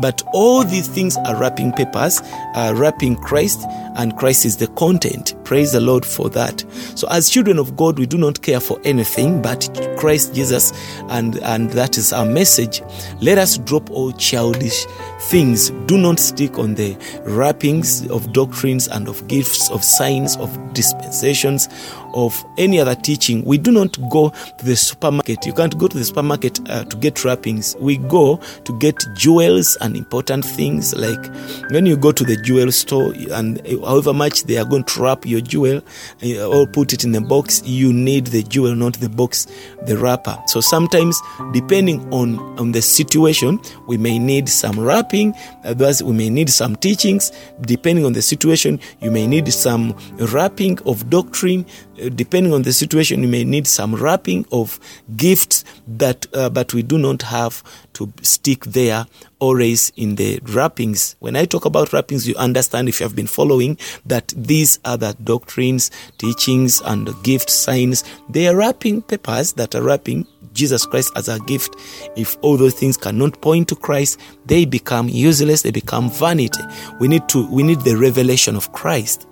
But 0.00 0.22
all 0.32 0.64
these 0.64 0.88
things 0.88 1.16
are 1.26 1.36
wrapping 1.36 1.72
papers 1.72 2.20
are 2.54 2.74
wrapping 2.74 3.16
christ 3.16 3.60
and 3.96 4.16
christ 4.16 4.44
is 4.44 4.56
the 4.56 4.66
content. 4.68 5.34
Praise 5.44 5.72
the 5.72 5.80
lord 5.80 6.04
for 6.04 6.28
that. 6.30 6.64
So 6.96 7.08
as 7.08 7.30
children 7.30 7.58
of 7.58 7.76
god 7.76 7.98
we 7.98 8.06
do 8.06 8.18
not 8.18 8.42
care 8.42 8.60
for 8.60 8.80
anything 8.84 9.40
but 9.40 9.68
christ 9.96 10.34
jesus 10.34 10.72
and 11.08 11.36
and 11.38 11.70
that 11.70 11.96
is 11.96 12.12
our 12.12 12.26
message. 12.26 12.82
Let 13.20 13.38
us 13.38 13.58
drop 13.58 13.90
all 13.90 14.12
childish 14.12 14.84
things. 15.22 15.70
Do 15.86 15.96
not 15.98 16.18
stick 16.18 16.58
on 16.58 16.74
the 16.74 16.96
wrappings 17.24 18.08
of 18.10 18.32
doctrines 18.32 18.88
and 18.88 19.08
of 19.08 19.26
gifts 19.28 19.70
of 19.70 19.84
signs 19.84 20.36
of 20.36 20.72
dispensations 20.72 21.68
of 22.14 22.44
any 22.58 22.80
other 22.80 22.94
teaching, 22.94 23.44
we 23.44 23.58
do 23.58 23.70
not 23.70 23.98
go 24.10 24.30
to 24.30 24.64
the 24.64 24.76
supermarket. 24.76 25.44
You 25.46 25.52
can't 25.52 25.76
go 25.78 25.88
to 25.88 25.96
the 25.96 26.04
supermarket 26.04 26.60
uh, 26.68 26.84
to 26.84 26.96
get 26.96 27.24
wrappings. 27.24 27.76
We 27.78 27.96
go 27.96 28.36
to 28.64 28.78
get 28.78 28.96
jewels 29.14 29.76
and 29.80 29.96
important 29.96 30.44
things. 30.44 30.94
Like 30.94 31.24
when 31.70 31.86
you 31.86 31.96
go 31.96 32.12
to 32.12 32.24
the 32.24 32.36
jewel 32.36 32.72
store, 32.72 33.12
and 33.32 33.60
however 33.84 34.12
much 34.12 34.44
they 34.44 34.56
are 34.58 34.64
going 34.64 34.84
to 34.84 35.02
wrap 35.02 35.26
your 35.26 35.40
jewel 35.40 35.82
uh, 36.22 36.46
or 36.46 36.66
put 36.66 36.92
it 36.92 37.04
in 37.04 37.14
a 37.14 37.20
box, 37.20 37.62
you 37.64 37.92
need 37.92 38.26
the 38.26 38.42
jewel, 38.42 38.74
not 38.74 38.94
the 38.94 39.08
box, 39.08 39.46
the 39.86 39.96
wrapper. 39.96 40.36
So 40.46 40.60
sometimes, 40.60 41.20
depending 41.52 42.12
on 42.12 42.38
on 42.58 42.72
the 42.72 42.82
situation, 42.82 43.60
we 43.86 43.96
may 43.96 44.18
need 44.18 44.48
some 44.48 44.78
wrapping. 44.78 45.34
Otherwise, 45.64 46.02
we 46.02 46.12
may 46.12 46.30
need 46.30 46.50
some 46.50 46.76
teachings. 46.76 47.32
Depending 47.62 48.04
on 48.04 48.12
the 48.12 48.22
situation, 48.22 48.80
you 49.00 49.10
may 49.10 49.26
need 49.26 49.52
some 49.52 49.96
wrapping 50.18 50.78
of 50.86 51.08
doctrine. 51.10 51.64
Depending 52.08 52.52
on 52.52 52.62
the 52.62 52.72
situation, 52.72 53.22
you 53.22 53.28
may 53.28 53.44
need 53.44 53.66
some 53.66 53.94
wrapping 53.94 54.46
of 54.52 54.78
gifts 55.16 55.64
that, 55.86 56.26
uh, 56.34 56.48
but 56.48 56.72
we 56.72 56.82
do 56.82 56.98
not 56.98 57.22
have 57.22 57.62
to 57.94 58.12
stick 58.22 58.64
there 58.64 59.06
always 59.38 59.92
in 59.96 60.14
the 60.14 60.40
wrappings. 60.44 61.16
When 61.18 61.36
I 61.36 61.44
talk 61.44 61.64
about 61.64 61.92
wrappings, 61.92 62.28
you 62.28 62.34
understand 62.36 62.88
if 62.88 63.00
you 63.00 63.04
have 63.04 63.16
been 63.16 63.26
following 63.26 63.78
that 64.06 64.32
these 64.36 64.78
are 64.84 64.96
the 64.96 65.16
doctrines, 65.24 65.90
teachings, 66.18 66.80
and 66.82 67.10
gift 67.22 67.50
signs. 67.50 68.04
They 68.28 68.46
are 68.48 68.56
wrapping 68.56 69.02
papers 69.02 69.54
that 69.54 69.74
are 69.74 69.82
wrapping 69.82 70.26
Jesus 70.52 70.86
Christ 70.86 71.12
as 71.16 71.28
a 71.28 71.38
gift. 71.40 71.76
If 72.16 72.36
all 72.42 72.56
those 72.56 72.74
things 72.74 72.96
cannot 72.96 73.40
point 73.40 73.68
to 73.68 73.76
Christ, 73.76 74.20
they 74.46 74.64
become 74.64 75.08
useless, 75.08 75.62
they 75.62 75.70
become 75.70 76.10
vanity. 76.10 76.62
We 76.98 77.08
need 77.08 77.28
to 77.28 77.46
we 77.48 77.62
need 77.62 77.80
the 77.80 77.96
revelation 77.96 78.56
of 78.56 78.72
Christ. 78.72 79.26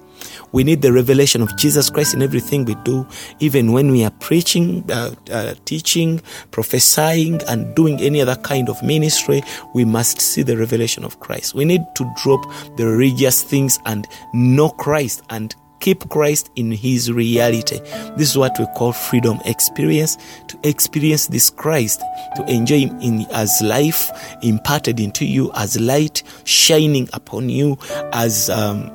We 0.52 0.64
need 0.64 0.82
the 0.82 0.92
revelation 0.92 1.42
of 1.42 1.56
Jesus 1.56 1.90
Christ 1.90 2.14
in 2.14 2.22
everything 2.22 2.64
we 2.64 2.74
do, 2.76 3.06
even 3.40 3.72
when 3.72 3.90
we 3.90 4.04
are 4.04 4.10
preaching, 4.10 4.84
uh, 4.90 5.14
uh, 5.30 5.54
teaching, 5.64 6.20
prophesying, 6.50 7.40
and 7.48 7.74
doing 7.74 8.00
any 8.00 8.20
other 8.20 8.36
kind 8.36 8.68
of 8.68 8.82
ministry. 8.82 9.42
We 9.74 9.84
must 9.84 10.20
see 10.20 10.42
the 10.42 10.56
revelation 10.56 11.04
of 11.04 11.20
Christ. 11.20 11.54
We 11.54 11.64
need 11.64 11.82
to 11.96 12.12
drop 12.22 12.44
the 12.76 12.86
religious 12.86 13.42
things 13.42 13.78
and 13.86 14.06
know 14.32 14.70
Christ 14.70 15.22
and 15.30 15.54
keep 15.80 16.08
Christ 16.08 16.50
in 16.56 16.72
his 16.72 17.12
reality. 17.12 17.80
This 18.16 18.30
is 18.30 18.38
what 18.38 18.58
we 18.58 18.66
call 18.76 18.92
freedom 18.92 19.38
experience 19.44 20.16
to 20.48 20.58
experience 20.62 21.28
this 21.28 21.50
Christ, 21.50 22.02
to 22.36 22.44
enjoy 22.46 22.80
him 22.80 23.00
in 23.00 23.26
as 23.32 23.60
life 23.62 24.10
imparted 24.42 25.00
into 25.00 25.24
you, 25.24 25.50
as 25.54 25.80
light 25.80 26.22
shining 26.44 27.08
upon 27.12 27.48
you, 27.48 27.78
as 28.12 28.50
um, 28.50 28.90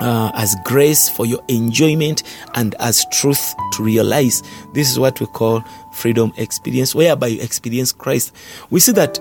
uh, 0.00 0.30
as 0.34 0.56
grace 0.64 1.08
for 1.08 1.26
your 1.26 1.42
enjoyment 1.48 2.22
and 2.54 2.74
as 2.76 3.06
truth 3.12 3.54
to 3.72 3.82
realize. 3.82 4.42
This 4.74 4.90
is 4.90 4.98
what 4.98 5.20
we 5.20 5.26
call 5.26 5.62
freedom 5.92 6.32
experience, 6.36 6.94
whereby 6.94 7.28
you 7.28 7.40
experience 7.40 7.92
Christ. 7.92 8.32
We 8.70 8.80
see 8.80 8.92
that 8.92 9.18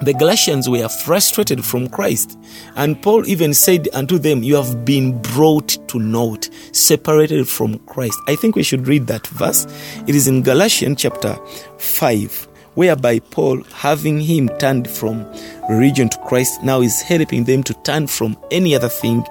the 0.00 0.14
Galatians 0.14 0.68
were 0.68 0.88
frustrated 0.88 1.64
from 1.64 1.88
Christ. 1.88 2.38
And 2.76 3.00
Paul 3.02 3.26
even 3.28 3.52
said 3.52 3.88
unto 3.92 4.18
them, 4.18 4.42
You 4.44 4.54
have 4.54 4.84
been 4.84 5.20
brought 5.22 5.76
to 5.88 5.98
naught, 5.98 6.48
separated 6.72 7.48
from 7.48 7.78
Christ. 7.80 8.18
I 8.28 8.36
think 8.36 8.54
we 8.54 8.62
should 8.62 8.86
read 8.86 9.08
that 9.08 9.26
verse. 9.26 9.66
It 10.06 10.14
is 10.14 10.28
in 10.28 10.42
Galatians 10.42 11.02
chapter 11.02 11.36
5, 11.78 12.48
whereby 12.74 13.18
Paul, 13.18 13.62
having 13.74 14.20
him 14.20 14.48
turned 14.58 14.88
from 14.88 15.24
religion 15.68 16.08
to 16.08 16.18
Christ, 16.26 16.62
now 16.62 16.80
is 16.80 17.00
helping 17.02 17.44
them 17.44 17.62
to 17.64 17.74
turn 17.82 18.06
from 18.06 18.36
any 18.50 18.74
other 18.74 18.88
thing 18.88 19.24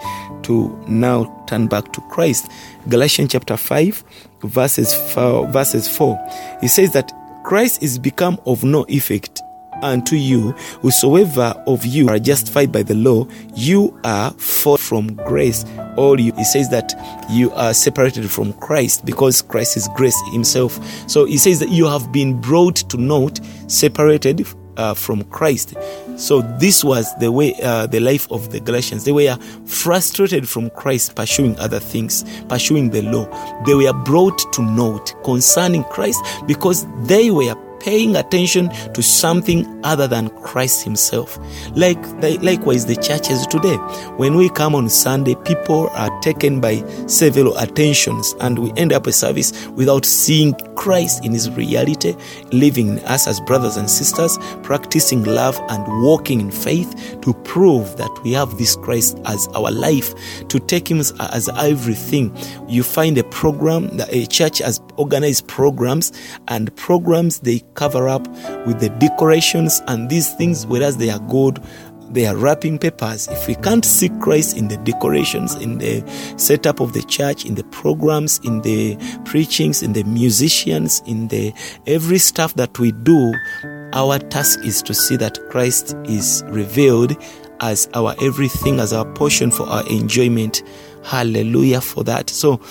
to 0.44 0.78
now 0.88 1.44
turn 1.48 1.68
back 1.68 1.92
to 1.94 2.02
Christ. 2.10 2.50
Galatians 2.90 3.32
chapter 3.32 3.58
5, 3.58 4.04
verses 4.44 4.94
4, 5.14 5.48
verses 5.48 5.88
4. 5.88 6.58
He 6.62 6.68
says 6.68 6.94
that 6.94 7.12
Christ 7.44 7.82
is 7.82 7.98
become 7.98 8.40
of 8.46 8.64
no 8.64 8.86
effect 8.90 9.42
unto 9.82 10.16
you, 10.16 10.52
whosoever 10.82 11.54
of 11.68 11.86
you 11.86 12.10
are 12.10 12.20
justified 12.20 12.72
by 12.72 12.84
the 12.84 12.96
law, 12.96 13.28
you 13.56 14.00
are 14.04 14.32
far 14.32 14.78
from 14.78 15.16
grace. 15.16 15.66
All 15.96 16.20
you, 16.20 16.34
he 16.34 16.44
says 16.44 16.70
that 16.70 16.94
you 17.30 17.52
are 17.52 17.74
separated 17.74 18.30
from 18.30 18.54
Christ 18.54 19.06
because 19.06 19.42
Christ 19.42 19.78
is 19.78 19.88
grace 19.96 20.18
himself. 20.32 20.80
So 21.10 21.26
he 21.26 21.38
says 21.38 21.60
that 21.60 21.70
you 21.70 21.86
have 21.88 22.12
been 22.12 22.40
brought 22.40 22.76
to 22.90 22.98
naught, 22.98 23.40
separated 23.68 24.46
uh, 24.78 24.94
from 24.94 25.24
Christ. 25.26 25.76
So 26.18 26.42
this 26.60 26.84
was 26.84 27.14
the 27.18 27.32
way, 27.32 27.54
uh, 27.62 27.88
the 27.88 28.00
life 28.00 28.32
of 28.32 28.52
the 28.52 28.60
Galatians. 28.60 29.04
They 29.04 29.12
were 29.12 29.36
frustrated 29.66 30.48
from 30.48 30.70
Christ, 30.72 31.16
pursuing 31.16 31.58
other 31.60 31.80
things, 31.80 32.24
pursuing 32.48 32.92
the 32.92 33.02
law. 33.02 33.26
They 33.66 33.74
were 33.74 33.94
brought 33.94 34.40
to 34.54 34.62
naught 34.62 35.14
concerning 35.24 35.84
Christ 35.86 36.24
because 36.48 36.88
they 37.08 37.32
were 37.32 37.56
paying 37.80 38.16
attention 38.16 38.70
to 38.94 39.02
something 39.02 39.66
other 39.84 40.08
than 40.08 40.30
Christ 40.42 40.84
Himself. 40.84 41.38
Like 41.76 41.98
likewise, 42.42 42.86
the 42.86 42.96
churches 42.96 43.46
today, 43.48 43.76
when 44.18 44.36
we 44.36 44.50
come 44.50 44.76
on 44.76 44.90
Sunday, 44.90 45.36
people 45.46 45.90
are 45.94 46.20
taken 46.22 46.60
by 46.60 46.84
several 47.08 47.58
attentions, 47.58 48.36
and 48.42 48.60
we 48.60 48.72
end 48.78 48.94
up 48.94 49.08
a 49.08 49.12
service 49.12 49.68
without 49.70 50.06
seeing 50.06 50.54
Christ 50.76 51.26
in 51.26 51.32
His 51.32 51.50
reality, 51.52 52.16
living 52.52 52.88
in 52.90 53.00
us 53.00 53.28
as 53.28 53.40
brothers 53.42 53.78
and 53.78 53.90
sisters, 53.90 54.38
practicing 54.64 55.24
love 55.24 55.60
and 55.70 56.04
walking 56.04 56.42
in 56.42 56.52
faith 56.52 57.18
to 57.22 57.34
prove 57.44 57.98
that 57.98 58.12
we 58.24 58.32
have 58.34 58.58
this 58.58 58.76
Christ 58.76 59.20
as 59.26 59.48
our 59.50 59.72
life, 59.72 60.14
to 60.48 60.60
take 60.60 60.90
Him 60.90 61.00
as, 61.00 61.14
as 61.20 61.50
everything. 61.58 62.36
You 62.68 62.84
find 62.84 63.18
a 63.18 63.24
program 63.24 63.98
that 63.98 64.14
a 64.14 64.26
church 64.28 64.60
has 64.60 64.82
organized 64.98 65.48
programs, 65.48 66.12
and 66.48 66.76
programs 66.76 67.40
they 67.40 67.60
cover 67.78 68.10
up 68.10 68.28
with 68.66 68.80
the 68.82 68.90
decorations 69.00 69.82
and 69.88 70.10
these 70.10 70.34
things, 70.34 70.68
whereas 70.68 70.98
they 70.98 71.10
are 71.10 71.20
good. 71.20 71.64
They 72.10 72.26
are 72.26 72.38
wrapping 72.38 72.80
papers. 72.80 73.28
If 73.28 73.48
we 73.48 73.56
can't 73.56 73.84
see 73.84 74.10
Christ 74.22 74.56
in 74.56 74.70
the 74.70 74.78
decorations, 74.78 75.56
in 75.56 75.78
the 75.78 76.04
setup 76.38 76.80
of 76.80 76.94
the 76.94 77.04
church, 77.04 77.46
in 77.46 77.56
the 77.56 77.66
programs, 77.66 78.40
in 78.46 78.62
the 78.62 78.98
preachings, 79.26 79.84
in 79.84 79.92
the 79.92 80.04
musicians, 80.04 81.02
in 81.06 81.28
the 81.28 81.54
every 81.86 82.18
stuff 82.18 82.54
that 82.54 82.80
we 82.80 82.94
do, 82.94 83.34
our 83.94 84.20
task 84.20 84.60
is 84.64 84.82
to 84.84 84.94
see 84.94 85.18
that 85.18 85.38
Christ 85.50 85.96
is 86.06 86.44
revealed 86.48 87.22
as 87.60 87.90
our 87.94 88.16
everything, 88.22 88.80
as 88.80 88.94
our 88.94 89.06
portion 89.14 89.52
for 89.52 89.68
our 89.68 89.86
enjoyment. 89.90 90.64
Hallelujah 91.04 91.82
for 91.82 92.04
that. 92.06 92.30
So 92.30 92.62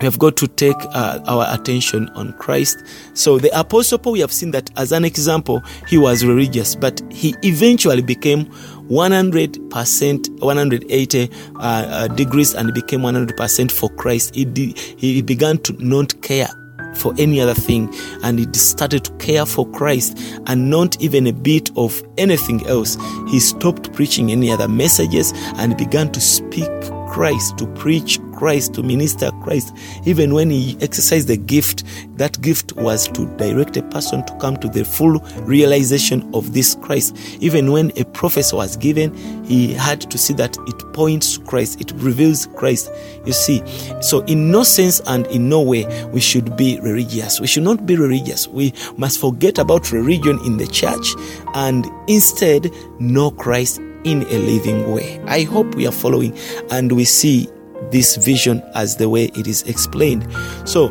we 0.00 0.04
have 0.04 0.18
got 0.18 0.36
to 0.36 0.48
take 0.48 0.76
uh, 0.92 1.20
our 1.26 1.46
attention 1.48 2.08
on 2.10 2.32
Christ. 2.34 2.82
So 3.14 3.38
the 3.38 3.58
apostle 3.58 3.98
Paul, 3.98 4.12
we 4.12 4.20
have 4.20 4.32
seen 4.32 4.50
that 4.52 4.70
as 4.76 4.92
an 4.92 5.04
example, 5.04 5.62
he 5.86 5.98
was 5.98 6.24
religious, 6.24 6.74
but 6.74 7.00
he 7.10 7.34
eventually 7.42 8.02
became 8.02 8.46
100%, 8.88 10.40
180 10.40 11.30
uh, 11.30 11.58
uh, 11.58 12.08
degrees 12.08 12.54
and 12.54 12.74
became 12.74 13.00
100% 13.00 13.70
for 13.70 13.88
Christ. 13.90 14.34
He, 14.34 14.44
de- 14.44 14.74
he 14.96 15.22
began 15.22 15.58
to 15.58 15.72
not 15.84 16.20
care 16.22 16.48
for 16.96 17.14
any 17.18 17.40
other 17.40 17.54
thing 17.54 17.92
and 18.22 18.38
he 18.38 18.46
started 18.52 19.04
to 19.04 19.12
care 19.16 19.44
for 19.44 19.68
Christ 19.70 20.18
and 20.46 20.70
not 20.70 21.00
even 21.00 21.26
a 21.26 21.32
bit 21.32 21.70
of 21.76 22.02
anything 22.18 22.66
else. 22.66 22.96
He 23.28 23.40
stopped 23.40 23.92
preaching 23.92 24.30
any 24.30 24.50
other 24.50 24.68
messages 24.68 25.32
and 25.56 25.76
began 25.76 26.12
to 26.12 26.20
speak 26.20 26.70
Christ, 27.14 27.56
to 27.58 27.66
preach 27.74 28.18
Christ, 28.32 28.74
to 28.74 28.82
minister 28.82 29.30
Christ. 29.40 29.72
Even 30.04 30.34
when 30.34 30.50
he 30.50 30.76
exercised 30.80 31.28
the 31.28 31.36
gift, 31.36 31.84
that 32.16 32.40
gift 32.40 32.72
was 32.74 33.06
to 33.06 33.26
direct 33.36 33.76
a 33.76 33.84
person 33.84 34.26
to 34.26 34.36
come 34.38 34.56
to 34.56 34.68
the 34.68 34.84
full 34.84 35.20
realization 35.42 36.28
of 36.34 36.54
this 36.54 36.74
Christ. 36.74 37.16
Even 37.40 37.70
when 37.70 37.92
a 37.96 38.04
prophecy 38.04 38.56
was 38.56 38.76
given, 38.76 39.14
he 39.44 39.72
had 39.72 40.00
to 40.10 40.18
see 40.18 40.34
that 40.34 40.58
it 40.66 40.92
points 40.92 41.38
to 41.38 41.44
Christ, 41.44 41.80
it 41.80 41.92
reveals 41.92 42.48
Christ. 42.56 42.90
You 43.24 43.32
see, 43.32 43.62
so 44.02 44.24
in 44.24 44.50
no 44.50 44.64
sense 44.64 45.00
and 45.06 45.24
in 45.28 45.48
no 45.48 45.62
way 45.62 45.86
we 46.06 46.18
should 46.18 46.56
be 46.56 46.80
religious. 46.80 47.38
We 47.38 47.46
should 47.46 47.62
not 47.62 47.86
be 47.86 47.94
religious. 47.94 48.48
We 48.48 48.74
must 48.96 49.20
forget 49.20 49.60
about 49.60 49.92
religion 49.92 50.40
in 50.44 50.56
the 50.56 50.66
church 50.66 51.06
and 51.54 51.86
instead 52.08 52.72
know 52.98 53.30
Christ 53.30 53.80
in 54.04 54.22
a 54.22 54.38
living 54.38 54.92
way. 54.92 55.20
I 55.26 55.42
hope 55.42 55.74
we 55.74 55.86
are 55.86 55.92
following 55.92 56.36
and 56.70 56.92
we 56.92 57.04
see 57.04 57.48
this 57.90 58.16
vision 58.16 58.62
as 58.74 58.96
the 58.96 59.08
way 59.08 59.24
it 59.34 59.46
is 59.46 59.62
explained. 59.62 60.26
So, 60.64 60.88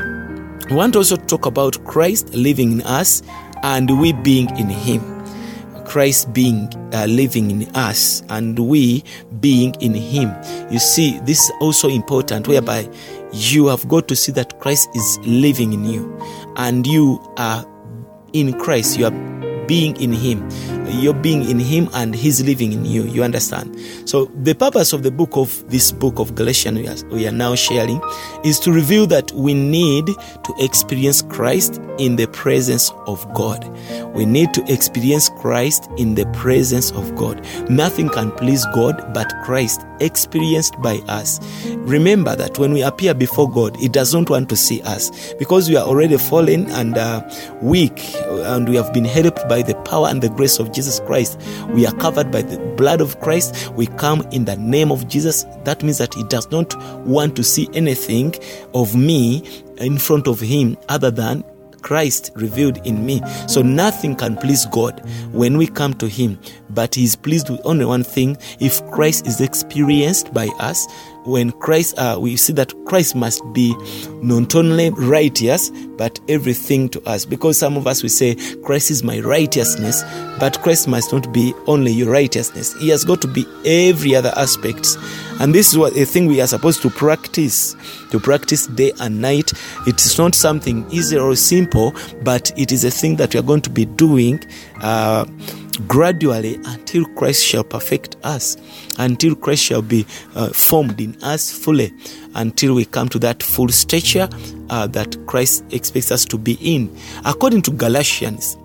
we 0.70 0.76
want 0.76 0.94
to 0.94 1.00
also 1.00 1.16
talk 1.16 1.46
about 1.46 1.84
Christ 1.86 2.34
living 2.34 2.72
in 2.72 2.82
us 2.84 3.22
and 3.64 4.00
we 4.00 4.14
being 4.14 4.50
in 4.58 4.70
Him. 4.70 5.02
Christ 5.86 6.34
being 6.34 6.70
uh, 6.94 7.06
living 7.06 7.52
in 7.52 7.76
us 7.76 8.24
and 8.30 8.58
we 8.58 9.04
being 9.40 9.76
in 9.82 9.94
Him. 9.94 10.34
You 10.72 10.80
see, 10.80 11.20
this 11.20 11.40
is 11.40 11.52
also 11.60 11.90
important, 11.90 12.48
whereby 12.48 12.90
you 13.34 13.68
have 13.68 13.88
got 13.88 14.08
to 14.08 14.16
see 14.16 14.32
that 14.32 14.60
Christ 14.60 14.90
is 14.96 15.20
living 15.24 15.74
in 15.74 15.86
you 15.86 16.18
and 16.56 16.88
you 16.88 17.20
are 17.38 17.66
in 18.32 18.58
Christ. 18.60 18.98
You 18.98 19.08
are 19.08 19.66
being 19.68 19.96
in 19.98 20.14
Him. 20.14 20.48
You're 20.88 21.14
being 21.14 21.50
in 21.50 21.60
him 21.60 21.90
and 21.94 22.16
he's 22.16 22.42
living 22.44 22.74
in 22.74 22.86
you. 22.86 23.04
You 23.04 23.24
understand? 23.24 23.80
So 24.06 24.26
the 24.44 24.54
purpose 24.54 24.94
of 24.94 25.04
the 25.04 25.12
book 25.12 25.36
of 25.36 25.70
this 25.70 25.92
book 25.92 26.20
of 26.20 26.36
Galatians 26.36 26.80
we 26.80 26.88
are, 26.88 27.16
we 27.16 27.28
are 27.28 27.32
now 27.32 27.56
sharing 27.56 28.02
is 28.44 28.60
to 28.60 28.72
reveal 28.72 29.08
that 29.08 29.32
we 29.34 29.54
need 29.54 30.06
to 30.08 30.54
experience 30.60 31.22
Christ 31.22 31.82
in 31.98 32.16
the 32.16 32.28
presence 32.28 32.92
of 33.08 33.32
God. 33.34 33.68
We 34.14 34.26
need 34.26 34.54
to 34.54 34.72
experience 34.72 35.30
Christ 35.40 35.90
in 35.98 36.16
the 36.16 36.26
presence 36.28 36.92
of 36.92 37.16
God. 37.16 37.46
Nothing 37.70 38.10
can 38.10 38.32
please 38.32 38.66
God 38.74 39.14
but 39.14 39.32
Christ 39.44 39.82
experienced 40.00 40.80
by 40.82 40.98
us. 41.08 41.40
Remember 41.68 42.36
that 42.36 42.60
when 42.60 42.74
we 42.74 42.82
appear 42.82 43.14
before 43.14 43.50
God, 43.50 43.76
He 43.78 43.88
does 43.88 44.14
not 44.14 44.30
want 44.30 44.50
to 44.50 44.58
see 44.58 44.82
us 44.82 45.34
because 45.36 45.70
we 45.70 45.76
are 45.76 45.86
already 45.86 46.18
fallen 46.18 46.70
and 46.72 46.98
uh, 46.98 47.22
weak, 47.62 47.94
and 48.26 48.68
we 48.68 48.76
have 48.76 48.94
been 48.94 49.06
helped 49.06 49.48
by 49.48 49.62
the 49.62 49.76
power 49.84 50.08
and 50.08 50.22
the 50.22 50.30
grace 50.30 50.60
of 50.60 50.73
Jesus 50.74 51.00
Christ. 51.02 51.40
We 51.70 51.86
are 51.86 51.96
covered 51.96 52.32
by 52.32 52.42
the 52.42 52.60
blood 52.76 53.02
of 53.02 53.20
Christ. 53.20 53.72
We 53.74 53.88
come 53.88 54.22
in 54.32 54.46
the 54.46 54.56
name 54.58 54.92
of 54.92 55.08
Jesus. 55.08 55.46
That 55.64 55.84
means 55.84 55.98
that 56.00 56.14
He 56.14 56.24
does 56.26 56.50
not 56.52 56.76
want 57.06 57.36
to 57.36 57.44
see 57.44 57.70
anything 57.74 58.36
of 58.74 58.96
me 58.96 59.44
in 59.78 59.98
front 59.98 60.28
of 60.28 60.40
Him 60.40 60.78
other 60.90 61.12
than 61.12 61.44
Christ 61.84 62.32
revealed 62.36 62.86
in 62.88 63.06
me. 63.06 63.22
So 63.48 63.62
nothing 63.62 64.16
can 64.16 64.38
please 64.38 64.66
God 64.68 65.02
when 65.32 65.58
we 65.58 65.68
come 65.68 65.94
to 65.96 66.08
Him, 66.08 66.40
but 66.70 66.96
He 66.96 67.04
is 67.04 67.16
pleased 67.16 67.50
with 67.50 67.62
only 67.66 67.86
one 67.86 68.04
thing 68.04 68.38
if 68.60 68.84
Christ 68.90 69.28
is 69.28 69.42
experienced 69.42 70.34
by 70.34 70.48
us. 70.60 70.88
When 71.26 71.52
Christ, 71.52 71.98
uh, 71.98 72.18
we 72.20 72.36
see 72.36 72.54
that 72.54 72.74
Christ 72.86 73.16
must 73.16 73.42
be 73.54 73.76
not 74.22 74.56
only 74.56 74.90
righteous, 74.92 75.70
but 75.98 76.20
everything 76.28 76.90
to 76.90 77.02
us. 77.08 77.26
Because 77.26 77.58
some 77.58 77.78
of 77.78 77.88
us 77.88 78.04
we 78.04 78.10
say, 78.10 78.36
Christ 78.64 78.92
is 78.92 79.04
my 79.04 79.20
righteousness, 79.20 80.04
but 80.40 80.62
Christ 80.62 80.88
must 80.88 81.14
not 81.14 81.32
be 81.32 81.54
only 81.68 81.92
your 81.92 82.12
righteousness. 82.12 82.74
He 82.80 82.90
has 82.90 83.06
got 83.06 83.22
to 83.22 83.28
be 83.28 83.46
every 83.66 84.16
other 84.16 84.34
aspect. 84.36 84.98
And 85.40 85.54
this 85.54 85.72
is 85.72 85.78
what 85.78 85.98
a 85.98 86.06
thing 86.06 86.28
we 86.28 86.42
are 86.42 86.48
supposed 86.48 86.82
to 86.84 86.90
practice, 86.90 87.76
to 88.12 88.20
practice 88.20 88.68
day 88.68 88.92
and 89.00 89.22
night. 89.22 89.52
It 89.88 90.00
is 90.00 90.18
not 90.18 90.36
something 90.36 90.86
easy 90.90 91.18
or 91.18 91.36
simple, 91.36 91.94
but 92.24 92.52
it 92.58 92.72
is 92.72 92.86
a 92.86 92.92
thing 92.92 93.16
that 93.18 93.34
we 93.34 93.40
are 93.40 93.44
going 93.44 93.62
to 93.62 93.70
be 93.70 93.86
doing 93.86 94.42
uh, 94.82 95.26
gradually 95.88 96.56
until 96.66 97.06
Christ 97.16 97.44
shall 97.44 97.64
perfect 97.64 98.16
us, 98.24 98.58
until 99.00 99.36
Christ 99.36 99.64
shall 99.64 99.82
be 99.82 100.06
uh, 100.36 100.50
formed 100.50 101.02
in 101.02 101.22
us 101.24 101.52
fully, 101.52 101.92
until 102.36 102.76
we 102.76 102.86
come 102.86 103.10
to 103.10 103.20
that 103.20 103.42
full 103.42 103.70
stature 103.70 104.30
uh, 104.70 104.88
that 104.88 105.18
Christ 105.26 105.66
expects 105.72 106.12
us 106.12 106.26
to 106.26 106.38
be 106.38 106.58
in. 106.62 106.96
According 107.26 107.64
to 107.64 107.72
Galatians, 107.72 108.58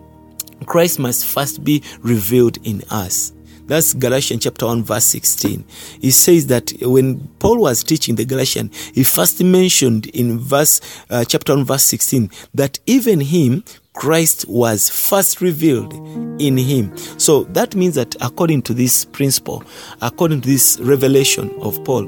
Christ 0.66 0.98
must 0.98 1.26
first 1.26 1.64
be 1.64 1.82
revealed 2.02 2.58
in 2.66 2.82
us. 2.90 3.32
That's 3.68 3.92
Galatians 3.92 4.42
chapter 4.44 4.64
1 4.66 4.82
verse 4.82 5.04
16. 5.04 5.64
He 6.00 6.10
says 6.10 6.46
that 6.46 6.72
when 6.80 7.28
Paul 7.38 7.60
was 7.60 7.84
teaching 7.84 8.14
the 8.14 8.24
Galatians, 8.24 8.74
he 8.94 9.04
first 9.04 9.42
mentioned 9.44 10.06
in 10.06 10.38
verse 10.38 10.80
uh, 11.10 11.24
chapter 11.24 11.54
1 11.54 11.64
verse 11.66 11.84
16 11.84 12.30
that 12.54 12.78
even 12.86 13.20
him 13.20 13.62
Christ 13.92 14.46
was 14.48 14.88
first 14.88 15.40
revealed 15.40 15.92
in 16.40 16.56
him. 16.56 16.96
So 17.18 17.44
that 17.44 17.74
means 17.74 17.96
that 17.96 18.16
according 18.20 18.62
to 18.62 18.74
this 18.74 19.04
principle, 19.04 19.64
according 20.00 20.42
to 20.42 20.48
this 20.48 20.78
revelation 20.80 21.50
of 21.60 21.82
Paul, 21.84 22.06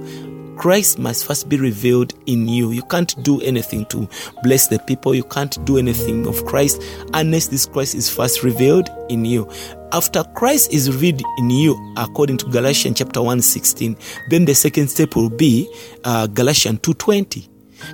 Christ 0.61 0.99
must 0.99 1.25
first 1.25 1.49
be 1.49 1.57
revealed 1.57 2.12
in 2.27 2.46
you. 2.46 2.70
You 2.73 2.83
can't 2.83 3.14
do 3.23 3.40
anything 3.40 3.87
to 3.87 4.07
bless 4.42 4.68
the 4.68 4.79
people. 4.81 5.14
You 5.14 5.25
can't 5.25 5.57
do 5.64 5.79
anything 5.79 6.27
of 6.27 6.44
Christ 6.44 6.83
unless 7.14 7.49
this 7.49 7.64
Christ 7.64 7.94
is 7.94 8.11
first 8.11 8.42
revealed 8.42 8.90
in 9.09 9.25
you. 9.25 9.51
After 9.92 10.23
Christ 10.35 10.70
is 10.70 10.90
revealed 10.90 11.23
in 11.38 11.49
you, 11.49 11.94
according 11.96 12.37
to 12.38 12.46
Galatians 12.51 12.99
chapter 12.99 13.23
1 13.23 13.40
16, 13.40 13.96
then 14.29 14.44
the 14.44 14.55
second 14.55 14.88
step 14.88 15.16
will 15.16 15.31
be 15.31 15.66
uh, 16.05 16.27
Galatians 16.27 16.81
2.20. 16.81 17.49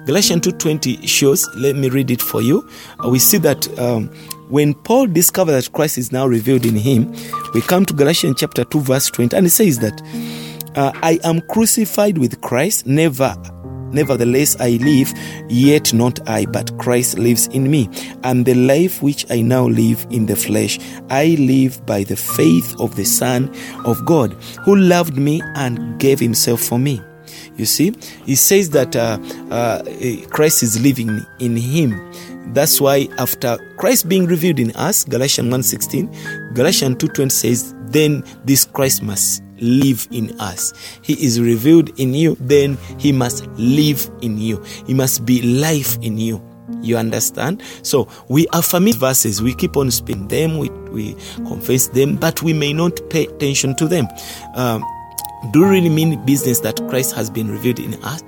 Galatians 0.05 0.44
2.20 0.48 1.07
shows, 1.07 1.48
let 1.55 1.76
me 1.76 1.88
read 1.88 2.11
it 2.11 2.20
for 2.20 2.42
you. 2.42 2.68
Uh, 2.98 3.09
we 3.09 3.20
see 3.20 3.38
that 3.38 3.79
um, 3.79 4.09
when 4.48 4.74
Paul 4.74 5.07
discovered 5.07 5.52
that 5.52 5.72
Christ 5.72 5.98
is 5.98 6.11
now 6.11 6.26
revealed 6.26 6.66
in 6.66 6.74
him, 6.74 7.14
we 7.55 7.61
come 7.61 7.87
to 7.87 7.94
Galatians 7.94 8.38
chapter 8.40 8.64
2 8.64 8.81
verse 8.81 9.09
20 9.09 9.37
and 9.37 9.46
it 9.46 9.50
says 9.50 9.79
that 9.79 10.02
uh, 10.76 10.92
I 11.02 11.18
am 11.24 11.40
crucified 11.42 12.18
with 12.18 12.40
Christ, 12.40 12.86
never 12.86 13.34
Nevertheless, 13.92 14.56
I 14.60 14.78
live, 14.82 15.12
yet 15.48 15.94
not 15.94 16.28
I, 16.28 16.44
but 16.46 16.76
Christ 16.78 17.18
lives 17.18 17.46
in 17.48 17.70
me. 17.70 17.88
And 18.24 18.44
the 18.44 18.54
life 18.54 19.02
which 19.02 19.24
I 19.30 19.40
now 19.40 19.66
live 19.66 20.06
in 20.10 20.26
the 20.26 20.36
flesh, 20.36 20.78
I 21.08 21.36
live 21.38 21.84
by 21.86 22.04
the 22.04 22.16
faith 22.16 22.78
of 22.80 22.96
the 22.96 23.04
Son 23.04 23.54
of 23.84 24.04
God, 24.04 24.32
who 24.64 24.76
loved 24.76 25.16
me 25.16 25.40
and 25.54 25.98
gave 25.98 26.18
himself 26.20 26.60
for 26.60 26.78
me. 26.78 27.00
You 27.56 27.64
see, 27.64 27.94
he 28.24 28.34
says 28.34 28.70
that 28.70 28.94
uh, 28.94 29.18
uh, 29.50 29.82
Christ 30.28 30.62
is 30.62 30.80
living 30.82 31.24
in 31.40 31.56
him. 31.56 32.12
That's 32.52 32.80
why 32.80 33.08
after 33.18 33.56
Christ 33.78 34.08
being 34.08 34.26
revealed 34.26 34.60
in 34.60 34.72
us, 34.72 35.04
Galatians 35.04 35.52
1.16, 35.52 36.54
Galatians 36.54 36.96
2.20 36.96 37.32
says, 37.32 37.74
then 37.86 38.24
this 38.44 38.64
Christ 38.64 39.02
must 39.02 39.42
live 39.59 40.07
in 40.11 40.38
us. 40.40 40.73
He 41.03 41.14
is 41.14 41.40
revealed 41.40 41.99
in 41.99 42.14
you, 42.14 42.37
then 42.40 42.79
he 42.99 43.12
must 43.12 43.47
live 43.57 44.11
in 44.23 44.38
you. 44.38 44.62
He 44.87 44.95
must 44.95 45.25
be 45.25 45.42
life 45.42 45.99
in 46.03 46.19
you. 46.19 46.42
You 46.83 46.97
understand? 46.97 47.62
So 47.83 48.09
we 48.29 48.49
are 48.49 48.62
familiar 48.62 48.99
verses, 48.99 49.42
we 49.42 49.55
keep 49.55 49.77
on 49.77 49.90
speaking 49.90 50.29
them, 50.29 50.59
we, 50.59 50.69
we 50.90 51.14
confess 51.37 51.88
them, 51.88 52.16
but 52.16 52.42
we 52.42 52.53
may 52.53 52.73
not 52.73 52.99
pay 53.11 53.27
attention 53.27 53.77
to 53.77 53.87
them. 53.87 54.09
Um, 54.55 54.85
do 55.53 55.64
really 55.64 55.88
mean 55.88 56.25
business 56.25 56.61
that 56.61 56.77
Christ 56.88 57.14
has 57.14 57.31
been 57.31 57.49
revealed 57.51 57.79
in 57.79 57.95
us 58.03 58.23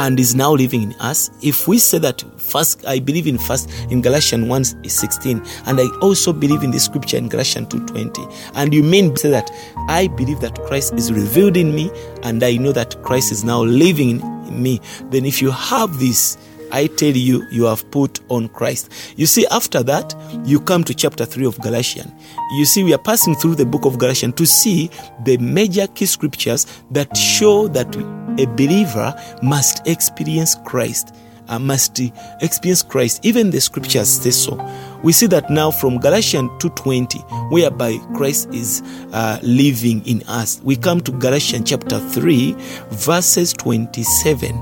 and 0.00 0.18
is 0.18 0.34
now 0.34 0.52
living 0.52 0.82
in 0.82 0.92
us? 0.94 1.30
If 1.42 1.68
we 1.68 1.78
say 1.78 1.98
that 1.98 2.24
first, 2.38 2.84
I 2.86 2.98
believe 3.00 3.26
in 3.26 3.36
first 3.36 3.70
in 3.90 4.00
Galatians 4.00 4.48
1 4.48 4.64
16, 4.88 5.44
and 5.66 5.80
I 5.80 5.86
also 6.00 6.32
believe 6.32 6.62
in 6.62 6.70
the 6.70 6.80
scripture 6.80 7.18
in 7.18 7.28
Galatians 7.28 7.68
2 7.68 7.86
20, 7.86 8.22
and 8.54 8.72
you 8.72 8.82
mean 8.82 9.14
say 9.16 9.28
that 9.30 9.50
I 9.88 10.08
believe 10.08 10.40
that 10.40 10.54
Christ 10.64 10.94
is 10.94 11.12
revealed 11.12 11.56
in 11.56 11.74
me 11.74 11.90
and 12.22 12.42
I 12.42 12.56
know 12.56 12.72
that 12.72 13.02
Christ 13.02 13.30
is 13.30 13.44
now 13.44 13.62
living 13.62 14.20
in 14.48 14.62
me, 14.62 14.80
then 15.10 15.26
if 15.26 15.42
you 15.42 15.50
have 15.50 15.98
this, 15.98 16.38
I 16.72 16.86
tell 16.86 17.10
you, 17.10 17.46
you 17.50 17.64
have 17.64 17.88
put 17.90 18.20
on 18.28 18.48
Christ. 18.48 18.90
You 19.16 19.26
see, 19.26 19.46
after 19.48 19.82
that, 19.82 20.14
you 20.44 20.60
come 20.60 20.84
to 20.84 20.94
chapter 20.94 21.24
3 21.24 21.44
of 21.44 21.60
Galatians. 21.60 22.10
You 22.56 22.64
see, 22.64 22.84
we 22.84 22.94
are 22.94 22.98
passing 22.98 23.34
through 23.34 23.56
the 23.56 23.66
book 23.66 23.84
of 23.84 23.98
Galatians 23.98 24.34
to 24.36 24.46
see 24.46 24.88
the 25.24 25.36
major 25.38 25.88
key 25.88 26.06
scriptures 26.06 26.66
that 26.92 27.16
show 27.16 27.68
that 27.68 27.94
a 28.40 28.46
believer 28.46 29.14
must 29.42 29.86
experience 29.86 30.56
Christ. 30.64 31.14
Uh, 31.48 31.58
must 31.58 32.00
experience 32.40 32.82
Christ. 32.82 33.24
Even 33.24 33.50
the 33.50 33.60
scriptures 33.60 34.08
say 34.08 34.30
so. 34.30 34.56
We 35.02 35.12
see 35.12 35.26
that 35.26 35.50
now 35.50 35.72
from 35.72 35.98
Galatians 35.98 36.50
2.20, 36.62 37.50
whereby 37.50 37.98
Christ 38.14 38.54
is 38.54 38.82
uh, 39.12 39.40
living 39.42 40.06
in 40.06 40.22
us. 40.28 40.60
We 40.62 40.76
come 40.76 41.00
to 41.00 41.10
Galatians 41.10 41.68
chapter 41.68 41.98
3, 41.98 42.54
verses 42.90 43.52
27. 43.54 44.54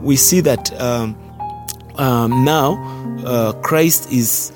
We 0.00 0.14
see 0.14 0.40
that 0.42 0.80
um, 0.80 1.18
um, 1.96 2.44
now 2.44 2.76
uh, 3.24 3.52
Christ 3.62 4.12
is 4.12 4.52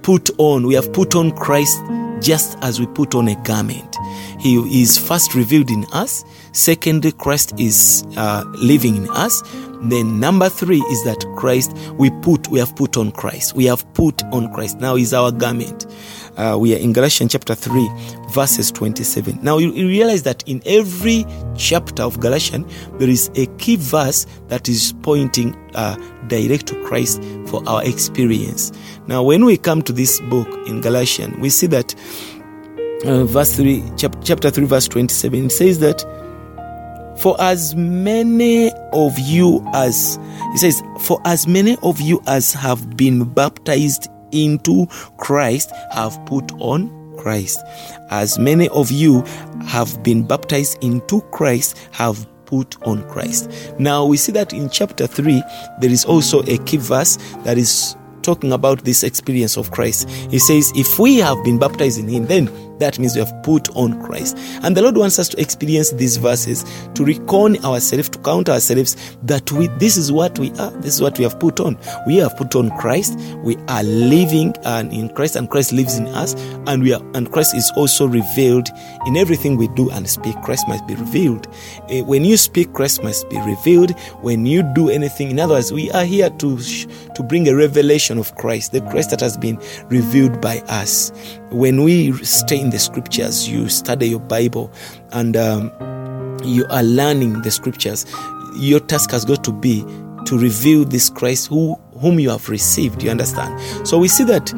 put 0.00 0.30
on. 0.38 0.66
We 0.66 0.74
have 0.74 0.90
put 0.92 1.14
on 1.14 1.32
Christ 1.32 1.78
just 2.20 2.56
as 2.62 2.80
we 2.80 2.86
put 2.86 3.14
on 3.14 3.28
a 3.28 3.34
garment. 3.42 3.96
He 4.40 4.82
is 4.82 4.96
first 4.96 5.34
revealed 5.34 5.70
in 5.70 5.84
us. 5.92 6.24
Secondly, 6.56 7.12
Christ 7.12 7.52
is 7.60 8.02
uh, 8.16 8.42
living 8.54 8.96
in 8.96 9.10
us. 9.10 9.42
Then 9.82 10.18
number 10.18 10.48
three 10.48 10.80
is 10.80 11.04
that 11.04 11.22
Christ 11.36 11.76
we 11.98 12.10
put 12.22 12.48
we 12.48 12.58
have 12.58 12.74
put 12.74 12.96
on 12.96 13.12
Christ. 13.12 13.54
We 13.54 13.66
have 13.66 13.84
put 13.92 14.24
on 14.32 14.50
Christ. 14.54 14.80
Now 14.80 14.96
is 14.96 15.12
our 15.12 15.30
garment. 15.30 15.84
Uh, 16.38 16.56
we 16.58 16.74
are 16.74 16.78
in 16.78 16.92
Galatians 16.94 17.32
chapter 17.32 17.54
3, 17.54 17.88
verses 18.30 18.70
27. 18.70 19.38
Now 19.42 19.58
you, 19.58 19.72
you 19.72 19.86
realize 19.86 20.22
that 20.24 20.46
in 20.46 20.62
every 20.66 21.26
chapter 21.56 22.02
of 22.02 22.20
Galatians, 22.20 22.70
there 22.98 23.08
is 23.08 23.30
a 23.36 23.46
key 23.56 23.76
verse 23.76 24.26
that 24.48 24.68
is 24.68 24.94
pointing 25.02 25.54
uh, 25.74 25.96
direct 26.28 26.66
to 26.68 26.82
Christ 26.84 27.22
for 27.46 27.66
our 27.66 27.84
experience. 27.84 28.72
Now, 29.06 29.22
when 29.22 29.44
we 29.44 29.56
come 29.56 29.80
to 29.82 29.92
this 29.92 30.20
book 30.20 30.48
in 30.66 30.82
Galatians, 30.82 31.38
we 31.38 31.48
see 31.48 31.68
that 31.68 31.94
uh, 33.06 33.24
verse 33.24 33.56
3, 33.56 33.82
chap- 33.96 34.16
chapter 34.22 34.50
3, 34.50 34.66
verse 34.66 34.88
27, 34.88 35.46
it 35.46 35.52
says 35.52 35.78
that 35.78 36.04
for 37.18 37.40
as 37.40 37.74
many 37.74 38.72
of 38.92 39.18
you 39.18 39.66
as, 39.74 40.18
he 40.52 40.58
says, 40.58 40.82
for 41.00 41.20
as 41.24 41.46
many 41.46 41.76
of 41.82 42.00
you 42.00 42.22
as 42.26 42.52
have 42.52 42.96
been 42.96 43.24
baptized 43.24 44.08
into 44.32 44.86
Christ 45.18 45.70
have 45.92 46.18
put 46.26 46.52
on 46.60 46.90
Christ. 47.16 47.58
As 48.10 48.38
many 48.38 48.68
of 48.68 48.90
you 48.90 49.22
have 49.66 50.02
been 50.02 50.26
baptized 50.26 50.82
into 50.82 51.22
Christ 51.32 51.76
have 51.92 52.26
put 52.44 52.80
on 52.86 53.08
Christ. 53.08 53.50
Now 53.78 54.04
we 54.04 54.16
see 54.16 54.32
that 54.32 54.52
in 54.52 54.70
chapter 54.70 55.06
3, 55.06 55.42
there 55.80 55.90
is 55.90 56.04
also 56.04 56.42
a 56.42 56.58
key 56.58 56.76
verse 56.76 57.16
that 57.44 57.58
is 57.58 57.96
talking 58.22 58.52
about 58.52 58.84
this 58.84 59.04
experience 59.04 59.56
of 59.56 59.70
Christ. 59.70 60.08
He 60.08 60.38
says, 60.38 60.72
If 60.74 60.98
we 60.98 61.18
have 61.18 61.42
been 61.44 61.58
baptized 61.58 61.98
in 61.98 62.08
Him, 62.08 62.26
then 62.26 62.48
That 62.78 62.98
means 62.98 63.14
we 63.14 63.22
have 63.22 63.42
put 63.42 63.68
on 63.76 64.02
Christ. 64.04 64.36
And 64.62 64.76
the 64.76 64.82
Lord 64.82 64.96
wants 64.96 65.18
us 65.18 65.28
to 65.30 65.40
experience 65.40 65.90
these 65.92 66.16
verses 66.16 66.64
to 66.94 67.04
recon 67.04 67.62
ourselves, 67.64 68.08
to 68.10 68.18
count 68.18 68.48
ourselves 68.48 68.96
that 69.22 69.50
we 69.52 69.68
this 69.78 69.96
is 69.96 70.12
what 70.12 70.38
we 70.38 70.50
are. 70.52 70.70
This 70.80 70.94
is 70.94 71.02
what 71.02 71.18
we 71.18 71.24
have 71.24 71.38
put 71.38 71.60
on. 71.60 71.78
We 72.06 72.16
have 72.16 72.36
put 72.36 72.54
on 72.54 72.70
Christ. 72.78 73.18
We 73.38 73.56
are 73.68 73.82
living 73.82 74.54
and 74.64 74.92
in 74.92 75.08
Christ, 75.10 75.36
and 75.36 75.50
Christ 75.50 75.72
lives 75.72 75.98
in 75.98 76.06
us, 76.08 76.34
and 76.66 76.82
we 76.82 76.92
are 76.92 77.02
and 77.14 77.30
Christ 77.32 77.54
is 77.54 77.70
also 77.76 78.06
revealed 78.06 78.68
in 79.06 79.16
everything 79.16 79.56
we 79.56 79.68
do 79.68 79.90
and 79.90 80.08
speak. 80.08 80.34
Christ 80.42 80.66
must 80.68 80.86
be 80.86 80.94
revealed. 80.94 81.46
Eh, 81.88 82.00
When 82.02 82.24
you 82.24 82.36
speak, 82.36 82.72
Christ 82.72 83.02
must 83.02 83.28
be 83.30 83.40
revealed. 83.42 83.92
When 84.20 84.46
you 84.46 84.62
do 84.74 84.90
anything, 84.90 85.30
in 85.30 85.40
other 85.40 85.54
words, 85.54 85.72
we 85.72 85.90
are 85.92 86.04
here 86.04 86.30
to 86.30 86.58
to 86.58 87.22
bring 87.22 87.48
a 87.48 87.54
revelation 87.54 88.18
of 88.18 88.34
Christ, 88.36 88.72
the 88.72 88.80
Christ 88.82 89.10
that 89.10 89.20
has 89.20 89.36
been 89.36 89.58
revealed 89.88 90.40
by 90.40 90.58
us. 90.68 91.12
When 91.50 91.82
we 91.84 92.12
stay 92.24 92.60
in 92.60 92.70
the 92.70 92.78
scriptures, 92.78 93.48
you 93.48 93.68
study 93.68 94.08
your 94.08 94.20
Bible, 94.20 94.70
and 95.12 95.36
um, 95.36 95.70
you 96.44 96.66
are 96.70 96.82
learning 96.82 97.42
the 97.42 97.50
scriptures. 97.50 98.04
Your 98.56 98.80
task 98.80 99.10
has 99.10 99.24
got 99.24 99.44
to 99.44 99.52
be 99.52 99.84
to 100.26 100.38
reveal 100.38 100.84
this 100.84 101.08
Christ 101.08 101.46
who 101.48 101.76
whom 102.00 102.18
you 102.20 102.30
have 102.30 102.48
received. 102.48 103.02
You 103.02 103.10
understand? 103.10 103.58
So 103.86 103.98
we 103.98 104.08
see 104.08 104.24
that 104.24 104.52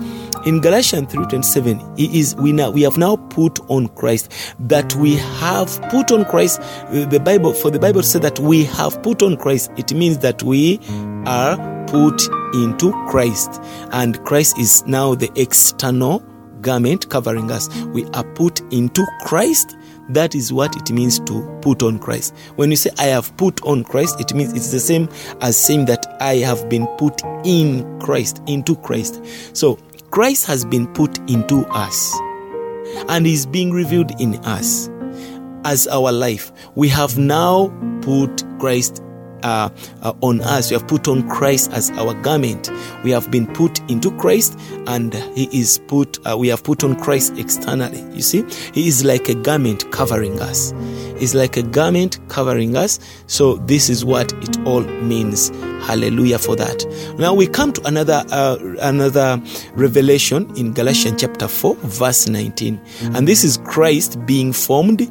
in 0.45 0.61
Galatians 0.61 1.13
3:27, 1.13 1.97
he 1.97 2.19
is 2.19 2.35
we 2.37 2.53
now 2.53 2.71
we 2.71 2.83
have 2.83 2.99
now 2.99 3.17
put 3.17 3.61
on 3.69 3.89
Christ. 3.89 4.33
That 4.59 4.95
we 4.97 5.17
have 5.17 5.81
put 5.91 6.13
on 6.13 6.25
Christ. 6.25 6.61
The 6.91 7.21
Bible 7.23 7.53
for 7.53 7.71
the 7.71 7.79
Bible 7.79 8.03
said 8.03 8.23
that 8.23 8.39
we 8.39 8.65
have 8.65 9.03
put 9.03 9.23
on 9.23 9.37
Christ. 9.37 9.71
It 9.77 9.93
means 9.93 10.19
that 10.19 10.43
we 10.43 10.81
are 11.27 11.57
put 11.87 12.23
into 12.55 12.93
Christ, 13.09 13.61
and 13.93 14.23
Christ 14.25 14.59
is 14.59 14.85
now 14.87 15.15
the 15.15 15.31
external 15.37 16.23
garment 16.61 17.09
covering 17.09 17.51
us. 17.51 17.69
We 17.87 18.05
are 18.15 18.25
put 18.35 18.61
into 18.73 19.07
Christ. 19.23 19.77
That 20.11 20.35
is 20.35 20.53
what 20.53 20.75
it 20.75 20.91
means 20.91 21.21
to 21.21 21.59
put 21.61 21.83
on 21.83 21.99
Christ. 21.99 22.35
When 22.57 22.71
you 22.71 22.77
say, 22.77 22.91
I 22.99 23.05
have 23.05 23.37
put 23.37 23.63
on 23.65 23.85
Christ, 23.85 24.19
it 24.19 24.33
means 24.35 24.55
it's 24.55 24.71
the 24.71 24.81
same 24.81 25.07
as 25.43 25.57
saying 25.57 25.85
that 25.85 26.07
I 26.21 26.37
have 26.37 26.67
been 26.71 26.87
put 26.97 27.21
in 27.45 28.01
Christ, 28.01 28.41
into 28.47 28.75
Christ. 28.77 29.23
So, 29.53 29.79
Christ 30.11 30.47
has 30.47 30.65
been 30.65 30.87
put 30.95 31.19
into 31.31 31.67
us 31.67 32.19
and 33.09 33.27
is 33.27 33.45
being 33.45 33.71
revealed 33.71 34.19
in 34.21 34.37
us 34.45 34.89
as 35.65 35.87
our 35.89 36.11
life. 36.11 36.51
We 36.75 36.89
have 36.89 37.19
now 37.19 37.69
put 38.01 38.43
Christ 38.59 39.03
uh, 39.43 39.71
uh, 40.03 40.13
on 40.21 40.41
us. 40.41 40.71
We 40.71 40.75
have 40.75 40.87
put 40.87 41.09
on 41.09 41.29
Christ 41.29 41.73
as 41.73 41.91
our 41.93 42.15
garment. 42.23 42.71
We 43.05 43.11
have 43.11 43.31
been 43.31 43.47
put 43.47 43.79
into 43.91 44.11
Christ, 44.19 44.59
and 44.87 45.15
He 45.35 45.49
is 45.53 45.79
put. 45.87 46.19
Uh, 46.27 46.37
we 46.37 46.49
have 46.49 46.63
put 46.63 46.85
on 46.85 46.97
Christ 47.01 47.39
externally. 47.39 48.01
You 48.15 48.23
see, 48.23 48.45
He 48.73 48.89
is 48.89 49.05
like 49.05 49.29
a 49.29 49.35
garment 49.35 49.91
covering 49.93 50.41
us. 50.41 50.73
He's 51.19 51.35
like 51.35 51.57
a 51.57 51.63
garment 51.63 52.19
covering 52.29 52.77
us. 52.77 53.01
So 53.27 53.57
this 53.67 53.89
is 53.89 54.05
what 54.05 54.33
it 54.35 54.59
all 54.67 54.83
means. 54.83 55.51
Hallelujah 55.87 56.39
for 56.39 56.57
that. 56.57 56.85
Now 57.19 57.35
we 57.35 57.47
come 57.47 57.73
to 57.73 57.87
another 57.87 58.25
uh, 58.31 58.59
another 58.81 59.41
revelation 59.75 60.51
in 60.57 60.73
Galatians 60.73 61.21
chapter 61.21 61.49
four, 61.49 61.77
verse 61.77 62.29
nineteen, 62.29 62.81
and 63.15 63.27
this 63.27 63.45
is 63.45 63.59
Christ 63.59 64.25
being 64.27 64.53
formed 64.53 65.09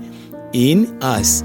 in 0.53 1.01
us. 1.01 1.43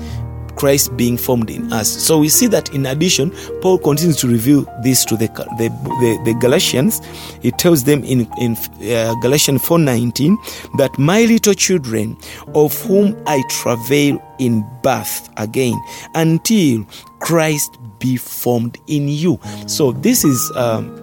Christ 0.63 0.97
being 0.97 1.17
formed 1.17 1.51
in 1.51 1.73
us. 1.73 1.89
So 1.91 2.21
we 2.21 2.29
see 2.29 2.47
that 2.47 2.73
in 2.73 2.87
addition, 2.87 3.33
Paul 3.63 3.79
continues 3.79 4.17
to 4.19 4.29
reveal 4.29 4.65
this 4.85 5.05
to 5.07 5.17
the 5.17 5.27
the, 5.59 5.71
the, 5.99 6.23
the 6.25 6.35
Galatians. 6.39 7.01
He 7.41 7.51
tells 7.51 7.83
them 7.83 8.05
in 8.05 8.31
in 8.39 8.53
uh, 8.97 9.17
Galatians 9.21 9.61
4:19 9.63 10.37
that 10.77 10.97
my 11.01 11.25
little 11.25 11.55
children, 11.55 12.17
of 12.55 12.81
whom 12.83 13.21
I 13.27 13.43
travail 13.51 14.23
in 14.39 14.65
birth 14.85 15.29
again, 15.37 15.75
until 16.15 16.87
Christ 17.19 17.77
be 17.99 18.17
formed 18.17 18.79
in 18.87 19.09
you. 19.09 19.41
So 19.67 19.91
this 19.91 20.23
is. 20.23 20.53
Um, 20.55 21.02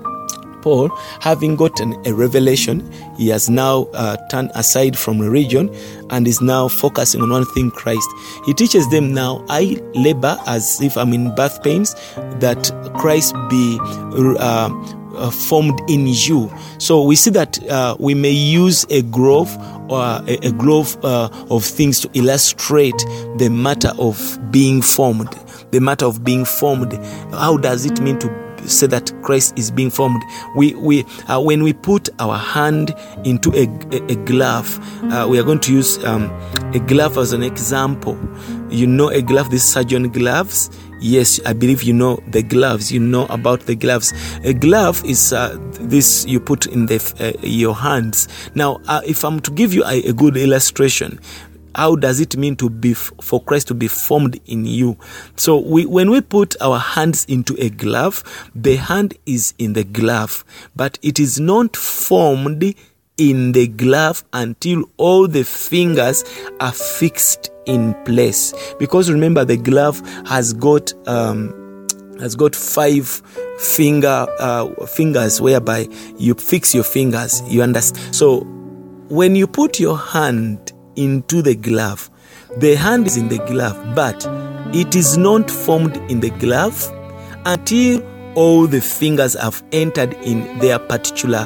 Paul, 0.62 0.89
having 1.22 1.56
gotten 1.56 1.95
a 2.06 2.13
revelation, 2.13 2.89
he 3.17 3.30
has 3.30 3.50
now 3.50 3.84
uh, 3.93 4.17
turned 4.30 4.52
aside 4.56 4.98
from 4.98 5.19
religion 5.19 5.74
and 6.10 6.28
is 6.28 6.41
now 6.41 6.67
focusing 6.67 7.22
on 7.22 7.30
one 7.30 7.45
thing 7.45 7.72
Christ. 7.72 8.10
He 8.45 8.54
teaches 8.54 8.89
them 8.89 9.13
now, 9.13 9.45
I 9.50 9.82
labor 9.93 10.38
as 10.48 10.82
if 10.82 10.98
I'm 10.98 11.13
in 11.13 11.34
birth 11.36 11.63
pains, 11.63 11.95
that 12.39 12.72
Christ 12.98 13.36
be 13.50 13.78
uh, 13.82 14.69
uh, 15.15 15.30
formed 15.30 15.80
in 15.89 16.08
you. 16.08 16.52
So 16.78 17.04
we 17.04 17.15
see 17.15 17.30
that 17.32 17.62
uh, 17.69 17.95
we 18.00 18.13
may 18.13 18.32
use 18.32 18.86
a 18.89 19.02
grove 19.02 19.56
or 19.89 20.02
a, 20.02 20.38
a 20.43 20.52
grove 20.52 20.98
uh, 21.04 21.30
of 21.50 21.65
things 21.65 22.00
to 22.02 22.10
illustrate 22.13 22.98
the 23.38 23.50
matter 23.50 23.91
of 23.98 24.39
being 24.52 24.82
formed. 24.82 25.30
The 25.72 25.80
matter 25.80 26.06
of 26.06 26.24
being 26.24 26.45
formed. 26.45 26.93
How 27.32 27.58
does 27.58 27.86
it 27.86 28.00
mean 28.02 28.17
to 28.19 28.49
say 28.65 28.88
that 28.88 29.13
Christ 29.22 29.58
is 29.58 29.72
being 29.72 29.89
formed. 29.89 30.22
We 30.56 30.74
we 30.76 31.04
uh, 31.28 31.41
when 31.41 31.63
we 31.63 31.74
put 31.74 32.10
our 32.19 32.38
hand 32.38 32.95
into 33.24 33.52
a, 33.52 33.67
a, 33.95 34.13
a 34.13 34.15
glove, 34.26 34.80
uh, 35.12 35.28
we 35.30 35.39
are 35.39 35.43
going 35.43 35.60
to 35.62 35.74
use 35.74 36.04
um, 36.06 36.30
a 36.74 36.80
glove 36.80 37.17
as 37.17 37.34
an 37.34 37.43
example. 37.43 38.17
You 38.69 38.88
know 38.88 39.10
a 39.10 39.22
glove, 39.22 39.50
these 39.50 39.63
surgeon 39.63 40.10
gloves. 40.10 40.69
Yes, 41.02 41.39
I 41.45 41.54
believe 41.54 41.84
you 41.84 41.93
know 41.93 42.22
the 42.28 42.43
gloves. 42.43 42.91
You 42.91 43.00
know 43.00 43.26
about 43.28 43.62
the 43.62 43.76
gloves. 43.76 44.13
A 44.43 44.54
glove 44.54 45.04
is 45.06 45.32
uh, 45.32 45.58
this 45.80 46.26
you 46.26 46.41
put 46.41 46.65
in 46.67 46.88
the 46.88 47.00
uh, 47.19 47.39
your 47.41 47.74
hands. 47.76 48.28
Now, 48.54 48.82
uh, 48.88 49.02
if 49.06 49.24
I'm 49.24 49.39
to 49.41 49.52
give 49.52 49.74
you 49.74 49.84
a, 49.86 50.04
a 50.04 50.13
good 50.13 50.36
illustration, 50.36 51.19
how 51.75 51.95
does 51.95 52.19
it 52.19 52.36
mean 52.38 52.55
to 52.58 52.69
be 52.69 52.93
for 52.93 53.41
Christ 53.41 53.67
to 53.69 53.73
be 53.73 53.88
formed 53.88 54.39
in 54.45 54.65
you? 54.65 54.97
So 55.36 55.58
we, 55.58 55.86
when 55.86 56.10
we 56.10 56.21
put 56.21 56.60
our 56.62 56.79
hands 56.79 57.25
into 57.25 57.55
a 57.60 57.69
glove, 57.69 58.23
the 58.55 58.75
hand 58.75 59.15
is 59.25 59.53
in 59.58 59.73
the 59.73 59.84
glove, 59.84 60.43
but 60.75 60.97
it 61.01 61.19
is 61.19 61.39
not 61.39 61.75
formed 61.75 62.75
in 63.17 63.51
the 63.51 63.67
glove 63.67 64.23
until 64.34 64.84
all 64.97 65.27
the 65.27 65.43
fingers 65.43 66.23
are 66.60 66.71
fixed 66.71 67.51
in 67.65 67.93
place. 68.05 68.53
Because 68.79 69.12
remember, 69.12 69.45
the 69.45 69.58
glove 69.58 70.01
has 70.25 70.53
got 70.53 70.93
um, 71.08 71.88
has 72.19 72.36
got 72.36 72.55
five 72.55 73.08
finger 73.60 74.27
uh, 74.39 74.67
fingers 74.86 75.41
whereby 75.41 75.88
you 76.17 76.34
fix 76.34 76.73
your 76.73 76.84
fingers. 76.84 77.41
You 77.47 77.62
understand? 77.62 78.15
So 78.15 78.41
when 79.10 79.36
you 79.36 79.47
put 79.47 79.79
your 79.79 79.97
hand 79.97 80.68
into 81.00 81.42
the 81.42 81.56
glove. 81.56 82.10
The 82.58 82.76
hand 82.76 83.08
is 83.08 83.18
in 83.18 83.30
the 83.30 83.38
glove, 83.38 83.78
but 83.96 84.26
it 84.76 84.96
is 84.96 85.18
not 85.18 85.50
formed 85.50 85.98
in 86.12 86.20
the 86.20 86.32
glove 86.32 86.92
until 87.46 88.04
all 88.36 88.68
the 88.68 88.82
fingers 88.82 89.34
have 89.40 89.64
entered 89.72 90.14
in 90.24 90.60
their 90.60 90.78
particular 90.78 91.46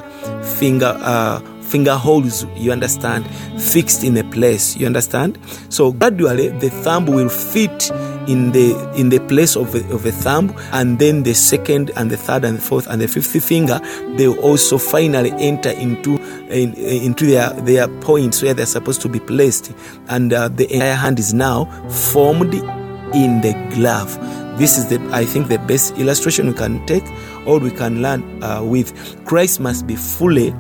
finger 0.58 0.94
uh, 1.00 1.39
finger 1.62 1.96
holes. 1.96 2.46
You 2.56 2.72
understand? 2.72 3.26
Fixed 3.62 4.04
in 4.04 4.18
a 4.18 4.24
place. 4.24 4.76
You 4.78 4.86
understand? 4.86 5.39
So 5.70 5.92
gradually, 5.92 6.50
the 6.50 6.70
thumb 6.70 7.06
will 7.06 7.30
fit 7.30 7.89
in 8.28 8.52
the 8.52 8.74
in 8.96 9.10
the 9.10 9.20
place 9.20 9.56
of 9.56 9.74
a, 9.76 9.80
of 9.94 10.06
a 10.06 10.12
thumb, 10.12 10.54
and 10.72 11.00
then 11.00 11.24
the 11.24 11.34
second 11.34 11.92
and 11.96 12.10
the 12.10 12.18
third 12.18 12.46
and 12.46 12.58
the 12.58 12.62
fourth 12.62 12.88
and 12.88 13.02
the 13.02 13.08
fifth 13.08 13.44
finger 13.44 13.80
they 14.16 14.28
will 14.28 14.39
also 14.39 14.78
finally 14.78 15.32
enter 15.38 15.72
into 15.72 16.18
in, 16.54 16.74
into 16.76 17.26
their 17.26 17.50
their 17.62 17.88
points 18.02 18.42
where 18.42 18.54
they're 18.54 18.66
supposed 18.66 19.02
to 19.02 19.10
be 19.10 19.20
placed, 19.20 19.74
and 20.08 20.32
uh, 20.32 20.48
the 20.48 20.72
entire 20.72 20.94
hand 20.94 21.20
is 21.20 21.34
now 21.34 21.66
formed 21.89 22.54
in 22.54 23.42
the 23.42 23.54
glove. 23.76 24.18
This 24.58 24.78
is 24.78 24.88
the 24.88 25.00
I 25.12 25.26
think 25.26 25.48
the 25.48 25.60
best 25.60 25.98
illustration 25.98 26.48
we 26.48 26.54
can 26.54 26.86
take 26.86 27.04
or 27.46 27.60
we 27.60 27.72
can 27.72 28.02
learn 28.02 28.44
uh, 28.44 28.63
with. 28.63 28.94
Christ 29.26 29.60
must 29.60 29.88
be 29.88 29.96
fully, 29.96 30.52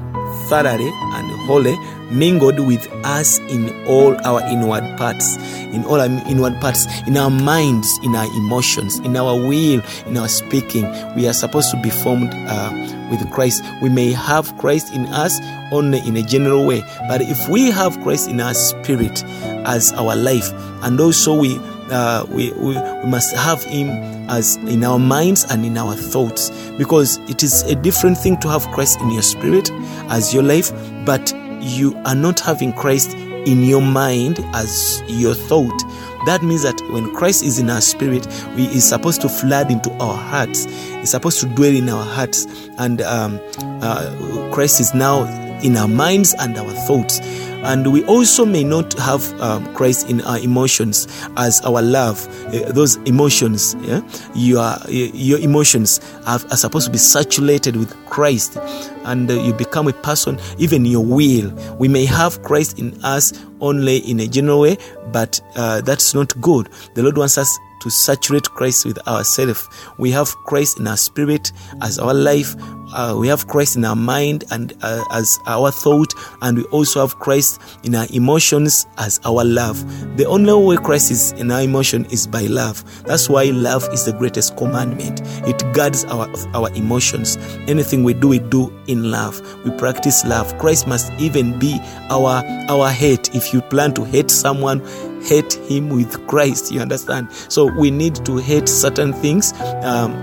thoroughly, 0.49 0.89
and 0.89 1.47
wholly 1.47 1.75
mingled 2.13 2.59
with 2.59 2.87
us 3.05 3.39
in 3.39 3.69
all 3.85 4.15
our 4.25 4.41
inward 4.43 4.83
parts, 4.97 5.37
in 5.73 5.83
all 5.85 5.99
our 5.99 6.07
inward 6.27 6.59
parts, 6.61 6.85
in 7.07 7.17
our 7.17 7.29
minds, 7.29 7.89
in 8.03 8.15
our 8.15 8.25
emotions, 8.37 8.99
in 8.99 9.17
our 9.17 9.35
will, 9.35 9.81
in 10.05 10.17
our 10.17 10.27
speaking. 10.27 10.85
We 11.15 11.27
are 11.27 11.33
supposed 11.33 11.71
to 11.71 11.81
be 11.81 11.89
formed 11.89 12.31
uh, 12.33 13.07
with 13.09 13.29
Christ. 13.31 13.63
We 13.81 13.89
may 13.89 14.11
have 14.11 14.55
Christ 14.57 14.93
in 14.93 15.05
us 15.07 15.39
only 15.71 15.99
in 16.07 16.15
a 16.17 16.23
general 16.23 16.65
way, 16.65 16.81
but 17.07 17.21
if 17.21 17.49
we 17.49 17.71
have 17.71 17.99
Christ 18.01 18.29
in 18.29 18.39
our 18.39 18.53
spirit 18.53 19.23
as 19.65 19.91
our 19.93 20.15
life, 20.15 20.51
and 20.83 20.99
also 20.99 21.33
we 21.35 21.59
uh, 21.91 22.25
we, 22.29 22.51
we, 22.53 22.69
we 22.69 23.09
must 23.09 23.35
have 23.35 23.63
him 23.63 23.89
as 24.29 24.55
in 24.55 24.83
our 24.83 24.99
minds 24.99 25.45
and 25.49 25.65
in 25.65 25.77
our 25.77 25.95
thoughts 25.95 26.49
because 26.77 27.17
it 27.29 27.43
is 27.43 27.63
a 27.63 27.75
different 27.75 28.17
thing 28.17 28.37
to 28.39 28.49
have 28.49 28.65
Christ 28.71 28.99
in 29.01 29.11
your 29.11 29.21
spirit 29.21 29.69
as 30.09 30.33
your 30.33 30.43
life, 30.43 30.71
but 31.05 31.33
you 31.63 31.95
are 32.05 32.15
not 32.15 32.39
having 32.39 32.73
Christ 32.73 33.13
in 33.45 33.63
your 33.63 33.81
mind 33.81 34.39
as 34.53 35.01
your 35.07 35.33
thought. 35.33 35.77
That 36.25 36.41
means 36.41 36.63
that 36.63 36.79
when 36.91 37.13
Christ 37.13 37.43
is 37.43 37.59
in 37.59 37.69
our 37.69 37.81
spirit, 37.81 38.25
we 38.55 38.65
is 38.67 38.87
supposed 38.87 39.21
to 39.21 39.29
flood 39.29 39.69
into 39.69 39.91
our 39.93 40.15
hearts. 40.15 40.65
He's 40.65 41.11
supposed 41.11 41.39
to 41.41 41.47
dwell 41.47 41.75
in 41.75 41.89
our 41.89 42.05
hearts, 42.05 42.45
and 42.77 43.01
um, 43.01 43.39
uh, 43.81 44.49
Christ 44.53 44.79
is 44.79 44.93
now 44.93 45.23
in 45.61 45.75
our 45.75 45.87
minds 45.87 46.33
and 46.39 46.57
our 46.57 46.71
thoughts. 46.87 47.19
and 47.63 47.91
we 47.93 48.05
also 48.05 48.45
may 48.45 48.63
not 48.63 48.93
have 48.99 49.39
um, 49.39 49.73
Christ 49.73 50.09
in 50.09 50.21
our 50.21 50.37
emotions 50.37 51.07
as 51.37 51.61
our 51.61 51.81
love. 51.81 52.27
Uh, 52.47 52.71
those 52.71 52.97
emotions, 53.07 53.75
yeah? 53.81 54.01
your 54.35 54.75
your 54.89 55.39
emotions 55.39 55.99
are, 56.25 56.39
are 56.51 56.57
supposed 56.57 56.85
to 56.85 56.91
be 56.91 56.97
saturated 56.97 57.77
with 57.77 57.93
Christ, 58.05 58.57
and 59.05 59.29
you 59.29 59.53
become 59.53 59.87
a 59.87 59.93
person. 59.93 60.39
Even 60.57 60.85
your 60.85 61.05
will, 61.05 61.51
we 61.77 61.87
may 61.87 62.05
have 62.05 62.41
Christ 62.43 62.79
in 62.79 62.93
us 63.03 63.33
only 63.61 63.97
in 63.97 64.19
a 64.19 64.27
general 64.27 64.61
way, 64.61 64.77
but 65.11 65.39
uh, 65.55 65.81
that's 65.81 66.13
not 66.13 66.39
good. 66.41 66.69
The 66.95 67.03
Lord 67.03 67.17
wants 67.17 67.37
us 67.37 67.57
to 67.81 67.89
saturate 67.89 68.45
Christ 68.45 68.85
with 68.85 68.97
ourselves. 69.07 69.67
We 69.97 70.09
have 70.11 70.33
Christ 70.45 70.79
in 70.79 70.87
our 70.87 70.97
spirit 70.97 71.51
as 71.81 71.99
our 71.99 72.13
life. 72.13 72.55
Uh, 72.93 73.15
we 73.17 73.27
have 73.27 73.47
Christ 73.47 73.75
in 73.75 73.85
our 73.85 73.95
mind 73.95 74.43
and 74.51 74.73
uh, 74.81 75.03
as 75.11 75.39
our 75.47 75.71
thought, 75.71 76.13
and 76.41 76.57
we 76.59 76.63
also 76.65 77.01
have 77.01 77.17
Christ 77.19 77.59
in 77.83 77.95
our 77.95 78.07
emotions 78.11 78.85
as 78.97 79.19
our 79.25 79.43
love. 79.43 79.83
The 80.17 80.25
only 80.25 80.53
way 80.53 80.77
Christ 80.77 81.11
is 81.11 81.31
in 81.33 81.51
our 81.51 81.61
emotion 81.61 82.05
is 82.05 82.27
by 82.27 82.43
love. 82.43 82.83
That's 83.03 83.29
why 83.29 83.45
love 83.45 83.87
is 83.91 84.05
the 84.05 84.13
greatest 84.13 84.57
commandment. 84.57 85.21
It 85.47 85.61
guards 85.73 86.05
our 86.05 86.29
our 86.53 86.71
emotions. 86.73 87.37
Anything 87.67 88.03
we 88.03 88.13
do, 88.13 88.27
we 88.29 88.39
do 88.39 88.71
in 88.87 89.11
love. 89.11 89.41
We 89.65 89.71
practice 89.77 90.23
love. 90.25 90.57
Christ 90.59 90.87
must 90.87 91.11
even 91.13 91.57
be 91.59 91.79
our 92.09 92.43
our 92.69 92.89
hate. 92.89 93.33
If 93.35 93.53
you 93.53 93.61
plan 93.61 93.93
to 93.95 94.03
hate 94.03 94.29
someone, 94.29 94.79
hate 95.23 95.53
him 95.69 95.89
with 95.89 96.25
Christ. 96.27 96.71
You 96.71 96.81
understand? 96.81 97.31
So 97.49 97.65
we 97.65 97.91
need 97.91 98.23
to 98.25 98.37
hate 98.37 98.67
certain 98.69 99.13
things. 99.13 99.53
Um, 99.83 100.13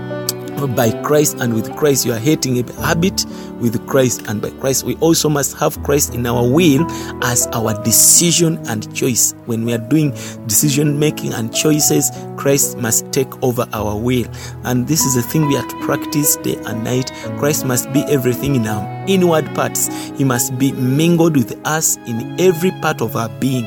by 0.75 0.91
Christ 1.03 1.37
and 1.39 1.53
with 1.53 1.75
Christ, 1.75 2.05
you 2.05 2.13
are 2.13 2.19
hating 2.19 2.59
a 2.59 2.73
habit 2.81 3.25
with 3.59 3.85
Christ 3.87 4.23
and 4.27 4.41
by 4.41 4.49
Christ. 4.51 4.83
We 4.83 4.95
also 4.97 5.29
must 5.29 5.57
have 5.57 5.81
Christ 5.83 6.13
in 6.13 6.25
our 6.25 6.47
will 6.47 6.85
as 7.23 7.47
our 7.47 7.81
decision 7.83 8.57
and 8.67 8.93
choice. 8.95 9.33
When 9.45 9.65
we 9.65 9.73
are 9.73 9.77
doing 9.77 10.11
decision 10.47 10.99
making 10.99 11.33
and 11.33 11.53
choices, 11.53 12.11
Christ 12.37 12.77
must 12.77 13.11
take 13.11 13.41
over 13.43 13.67
our 13.73 13.97
will. 13.97 14.25
And 14.63 14.87
this 14.87 15.05
is 15.05 15.15
a 15.15 15.21
thing 15.21 15.47
we 15.47 15.55
have 15.55 15.67
to 15.67 15.79
practice 15.85 16.35
day 16.37 16.55
and 16.65 16.83
night. 16.83 17.11
Christ 17.37 17.65
must 17.65 17.91
be 17.93 18.01
everything 18.03 18.55
in 18.55 18.67
our 18.67 19.05
inward 19.07 19.45
parts. 19.55 19.87
He 20.17 20.23
must 20.23 20.57
be 20.57 20.71
mingled 20.73 21.35
with 21.35 21.59
us 21.65 21.97
in 22.07 22.39
every 22.39 22.71
part 22.81 23.01
of 23.01 23.15
our 23.15 23.29
being. 23.39 23.63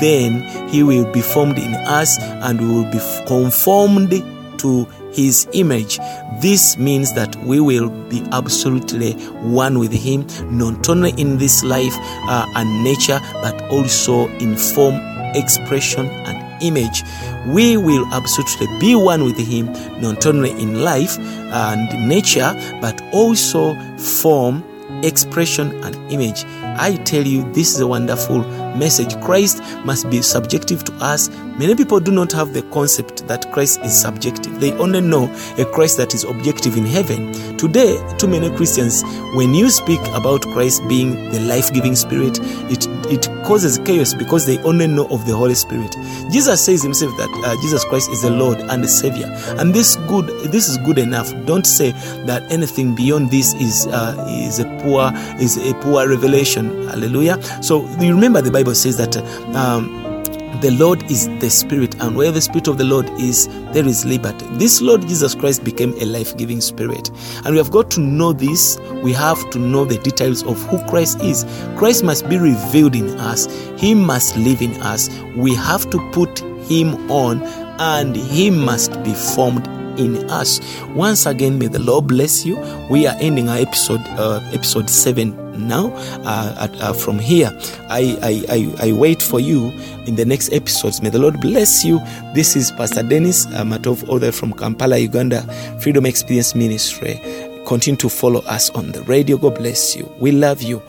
Then 0.00 0.68
he 0.68 0.82
will 0.82 1.10
be 1.12 1.20
formed 1.20 1.58
in 1.58 1.74
us 1.74 2.18
and 2.20 2.60
we 2.60 2.66
will 2.66 2.90
be 2.90 2.98
conformed 3.26 4.10
to 4.58 4.86
his 5.14 5.46
image. 5.52 5.98
This 6.40 6.76
means 6.76 7.14
that 7.14 7.34
we 7.44 7.60
will 7.60 7.90
be 8.08 8.22
absolutely 8.32 9.12
one 9.42 9.78
with 9.78 9.92
him, 9.92 10.26
not 10.50 10.88
only 10.88 11.10
in 11.12 11.38
this 11.38 11.62
life 11.64 11.94
uh, 12.28 12.46
and 12.56 12.84
nature, 12.84 13.20
but 13.42 13.60
also 13.70 14.28
in 14.38 14.56
form, 14.56 15.00
expression, 15.34 16.06
and 16.06 16.62
image. 16.62 17.02
We 17.46 17.76
will 17.76 18.06
absolutely 18.12 18.66
be 18.78 18.94
one 18.94 19.24
with 19.24 19.38
him, 19.38 19.66
not 20.00 20.26
only 20.26 20.50
in 20.50 20.82
life 20.82 21.18
and 21.18 22.08
nature, 22.08 22.52
but 22.80 23.02
also 23.12 23.74
form, 23.98 24.64
expression, 25.06 25.72
and 25.84 25.94
image. 26.12 26.44
I 26.76 26.96
tell 27.04 27.26
you, 27.26 27.50
this 27.52 27.74
is 27.74 27.80
a 27.80 27.86
wonderful 27.86 28.38
message. 28.76 29.20
Christ 29.20 29.62
must 29.84 30.10
be 30.10 30.22
subjective 30.22 30.84
to 30.84 30.92
us. 30.94 31.28
Many 31.58 31.74
people 31.74 32.00
do 32.00 32.10
not 32.10 32.32
have 32.32 32.52
the 32.52 32.62
concept 32.62 33.26
that 33.28 33.50
Christ 33.52 33.80
is 33.82 33.98
subjective. 33.98 34.60
They 34.60 34.72
only 34.72 35.00
know 35.00 35.32
a 35.58 35.64
Christ 35.64 35.96
that 35.98 36.14
is 36.14 36.24
objective 36.24 36.76
in 36.76 36.84
heaven. 36.84 37.32
Today, 37.56 37.96
too 38.18 38.26
many 38.26 38.54
Christians, 38.56 39.02
when 39.34 39.54
you 39.54 39.70
speak 39.70 40.00
about 40.14 40.42
Christ 40.42 40.82
being 40.88 41.30
the 41.30 41.40
life 41.40 41.72
giving 41.72 41.94
spirit, 41.94 42.38
it, 42.70 42.83
it 43.06 43.28
causes 43.44 43.78
chaos 43.78 44.14
because 44.14 44.46
they 44.46 44.58
only 44.58 44.86
know 44.86 45.06
of 45.08 45.26
the 45.26 45.34
Holy 45.34 45.54
Spirit. 45.54 45.94
Jesus 46.30 46.64
says 46.64 46.82
himself 46.82 47.16
that 47.16 47.30
uh, 47.44 47.60
Jesus 47.62 47.84
Christ 47.84 48.10
is 48.10 48.22
the 48.22 48.30
Lord 48.30 48.60
and 48.60 48.82
the 48.82 48.88
Savior. 48.88 49.26
And 49.58 49.74
this 49.74 49.96
good 50.08 50.26
this 50.50 50.68
is 50.68 50.78
good 50.78 50.98
enough. 50.98 51.32
Don't 51.46 51.66
say 51.66 51.92
that 52.26 52.42
anything 52.50 52.94
beyond 52.94 53.30
this 53.30 53.54
is 53.54 53.86
uh, 53.88 54.26
is 54.28 54.58
a 54.58 54.64
poor 54.82 55.12
is 55.40 55.56
a 55.56 55.74
poor 55.80 56.08
revelation. 56.08 56.88
Hallelujah. 56.88 57.40
So 57.62 57.86
you 58.00 58.14
remember 58.14 58.40
the 58.40 58.50
Bible 58.50 58.74
says 58.74 58.96
that 58.98 59.16
um, 59.54 60.13
the 60.60 60.70
Lord 60.70 61.02
is 61.10 61.28
the 61.38 61.50
Spirit, 61.50 61.94
and 62.00 62.16
where 62.16 62.30
the 62.30 62.40
Spirit 62.40 62.68
of 62.68 62.78
the 62.78 62.84
Lord 62.84 63.08
is, 63.20 63.48
there 63.72 63.86
is 63.86 64.04
liberty. 64.04 64.46
This 64.52 64.80
Lord 64.80 65.02
Jesus 65.02 65.34
Christ 65.34 65.64
became 65.64 65.92
a 66.00 66.04
life 66.04 66.36
giving 66.36 66.60
Spirit. 66.60 67.10
And 67.44 67.50
we 67.50 67.58
have 67.58 67.70
got 67.70 67.90
to 67.92 68.00
know 68.00 68.32
this. 68.32 68.78
We 69.02 69.12
have 69.12 69.50
to 69.50 69.58
know 69.58 69.84
the 69.84 69.98
details 69.98 70.42
of 70.44 70.60
who 70.64 70.82
Christ 70.88 71.20
is. 71.20 71.44
Christ 71.76 72.04
must 72.04 72.28
be 72.28 72.38
revealed 72.38 72.94
in 72.94 73.08
us, 73.20 73.46
He 73.76 73.94
must 73.94 74.36
live 74.36 74.62
in 74.62 74.74
us. 74.82 75.08
We 75.36 75.54
have 75.54 75.88
to 75.90 76.10
put 76.12 76.40
Him 76.68 77.10
on, 77.10 77.42
and 77.80 78.16
He 78.16 78.50
must 78.50 79.02
be 79.02 79.14
formed 79.14 79.68
in 79.98 80.28
us. 80.30 80.60
Once 80.94 81.26
again, 81.26 81.58
may 81.58 81.66
the 81.66 81.78
Lord 81.78 82.06
bless 82.06 82.44
you. 82.44 82.58
We 82.90 83.06
are 83.06 83.16
ending 83.20 83.48
our 83.48 83.58
episode, 83.58 84.00
uh, 84.18 84.40
episode 84.52 84.88
seven 84.90 85.36
now. 85.68 85.92
Uh, 86.24 86.68
at, 86.68 86.80
uh, 86.80 86.92
from 86.92 87.18
here, 87.18 87.50
I, 87.88 88.18
I, 88.22 88.54
I, 88.54 88.88
I 88.88 88.92
wait 88.92 89.22
for 89.22 89.40
you 89.40 89.70
in 90.06 90.16
the 90.16 90.24
next 90.24 90.52
episodes. 90.52 91.02
May 91.02 91.10
the 91.10 91.18
Lord 91.18 91.40
bless 91.40 91.84
you. 91.84 92.00
This 92.34 92.56
is 92.56 92.70
Pastor 92.72 93.02
Dennis 93.02 93.46
uh, 93.46 93.62
Matovu, 93.64 94.20
way 94.20 94.30
from 94.30 94.52
Kampala, 94.52 94.98
Uganda, 94.98 95.42
Freedom 95.80 96.06
Experience 96.06 96.54
Ministry. 96.54 97.20
Continue 97.66 97.96
to 97.98 98.08
follow 98.08 98.40
us 98.40 98.70
on 98.70 98.92
the 98.92 99.02
radio. 99.04 99.36
God 99.38 99.56
bless 99.56 99.96
you. 99.96 100.12
We 100.20 100.32
love 100.32 100.60
you. 100.60 100.82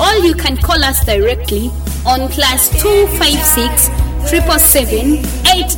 Or 0.00 0.12
you 0.26 0.34
can 0.34 0.56
call 0.56 0.82
us 0.82 1.04
directly 1.04 1.70
on 2.04 2.28
class 2.28 2.68
plus 2.68 2.82
256 2.82 3.82
777 4.28 5.24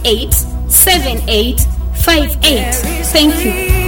88 0.08 0.32
78 0.70 1.66
58. 1.92 2.74
Thank 3.12 3.44
you. 3.44 3.79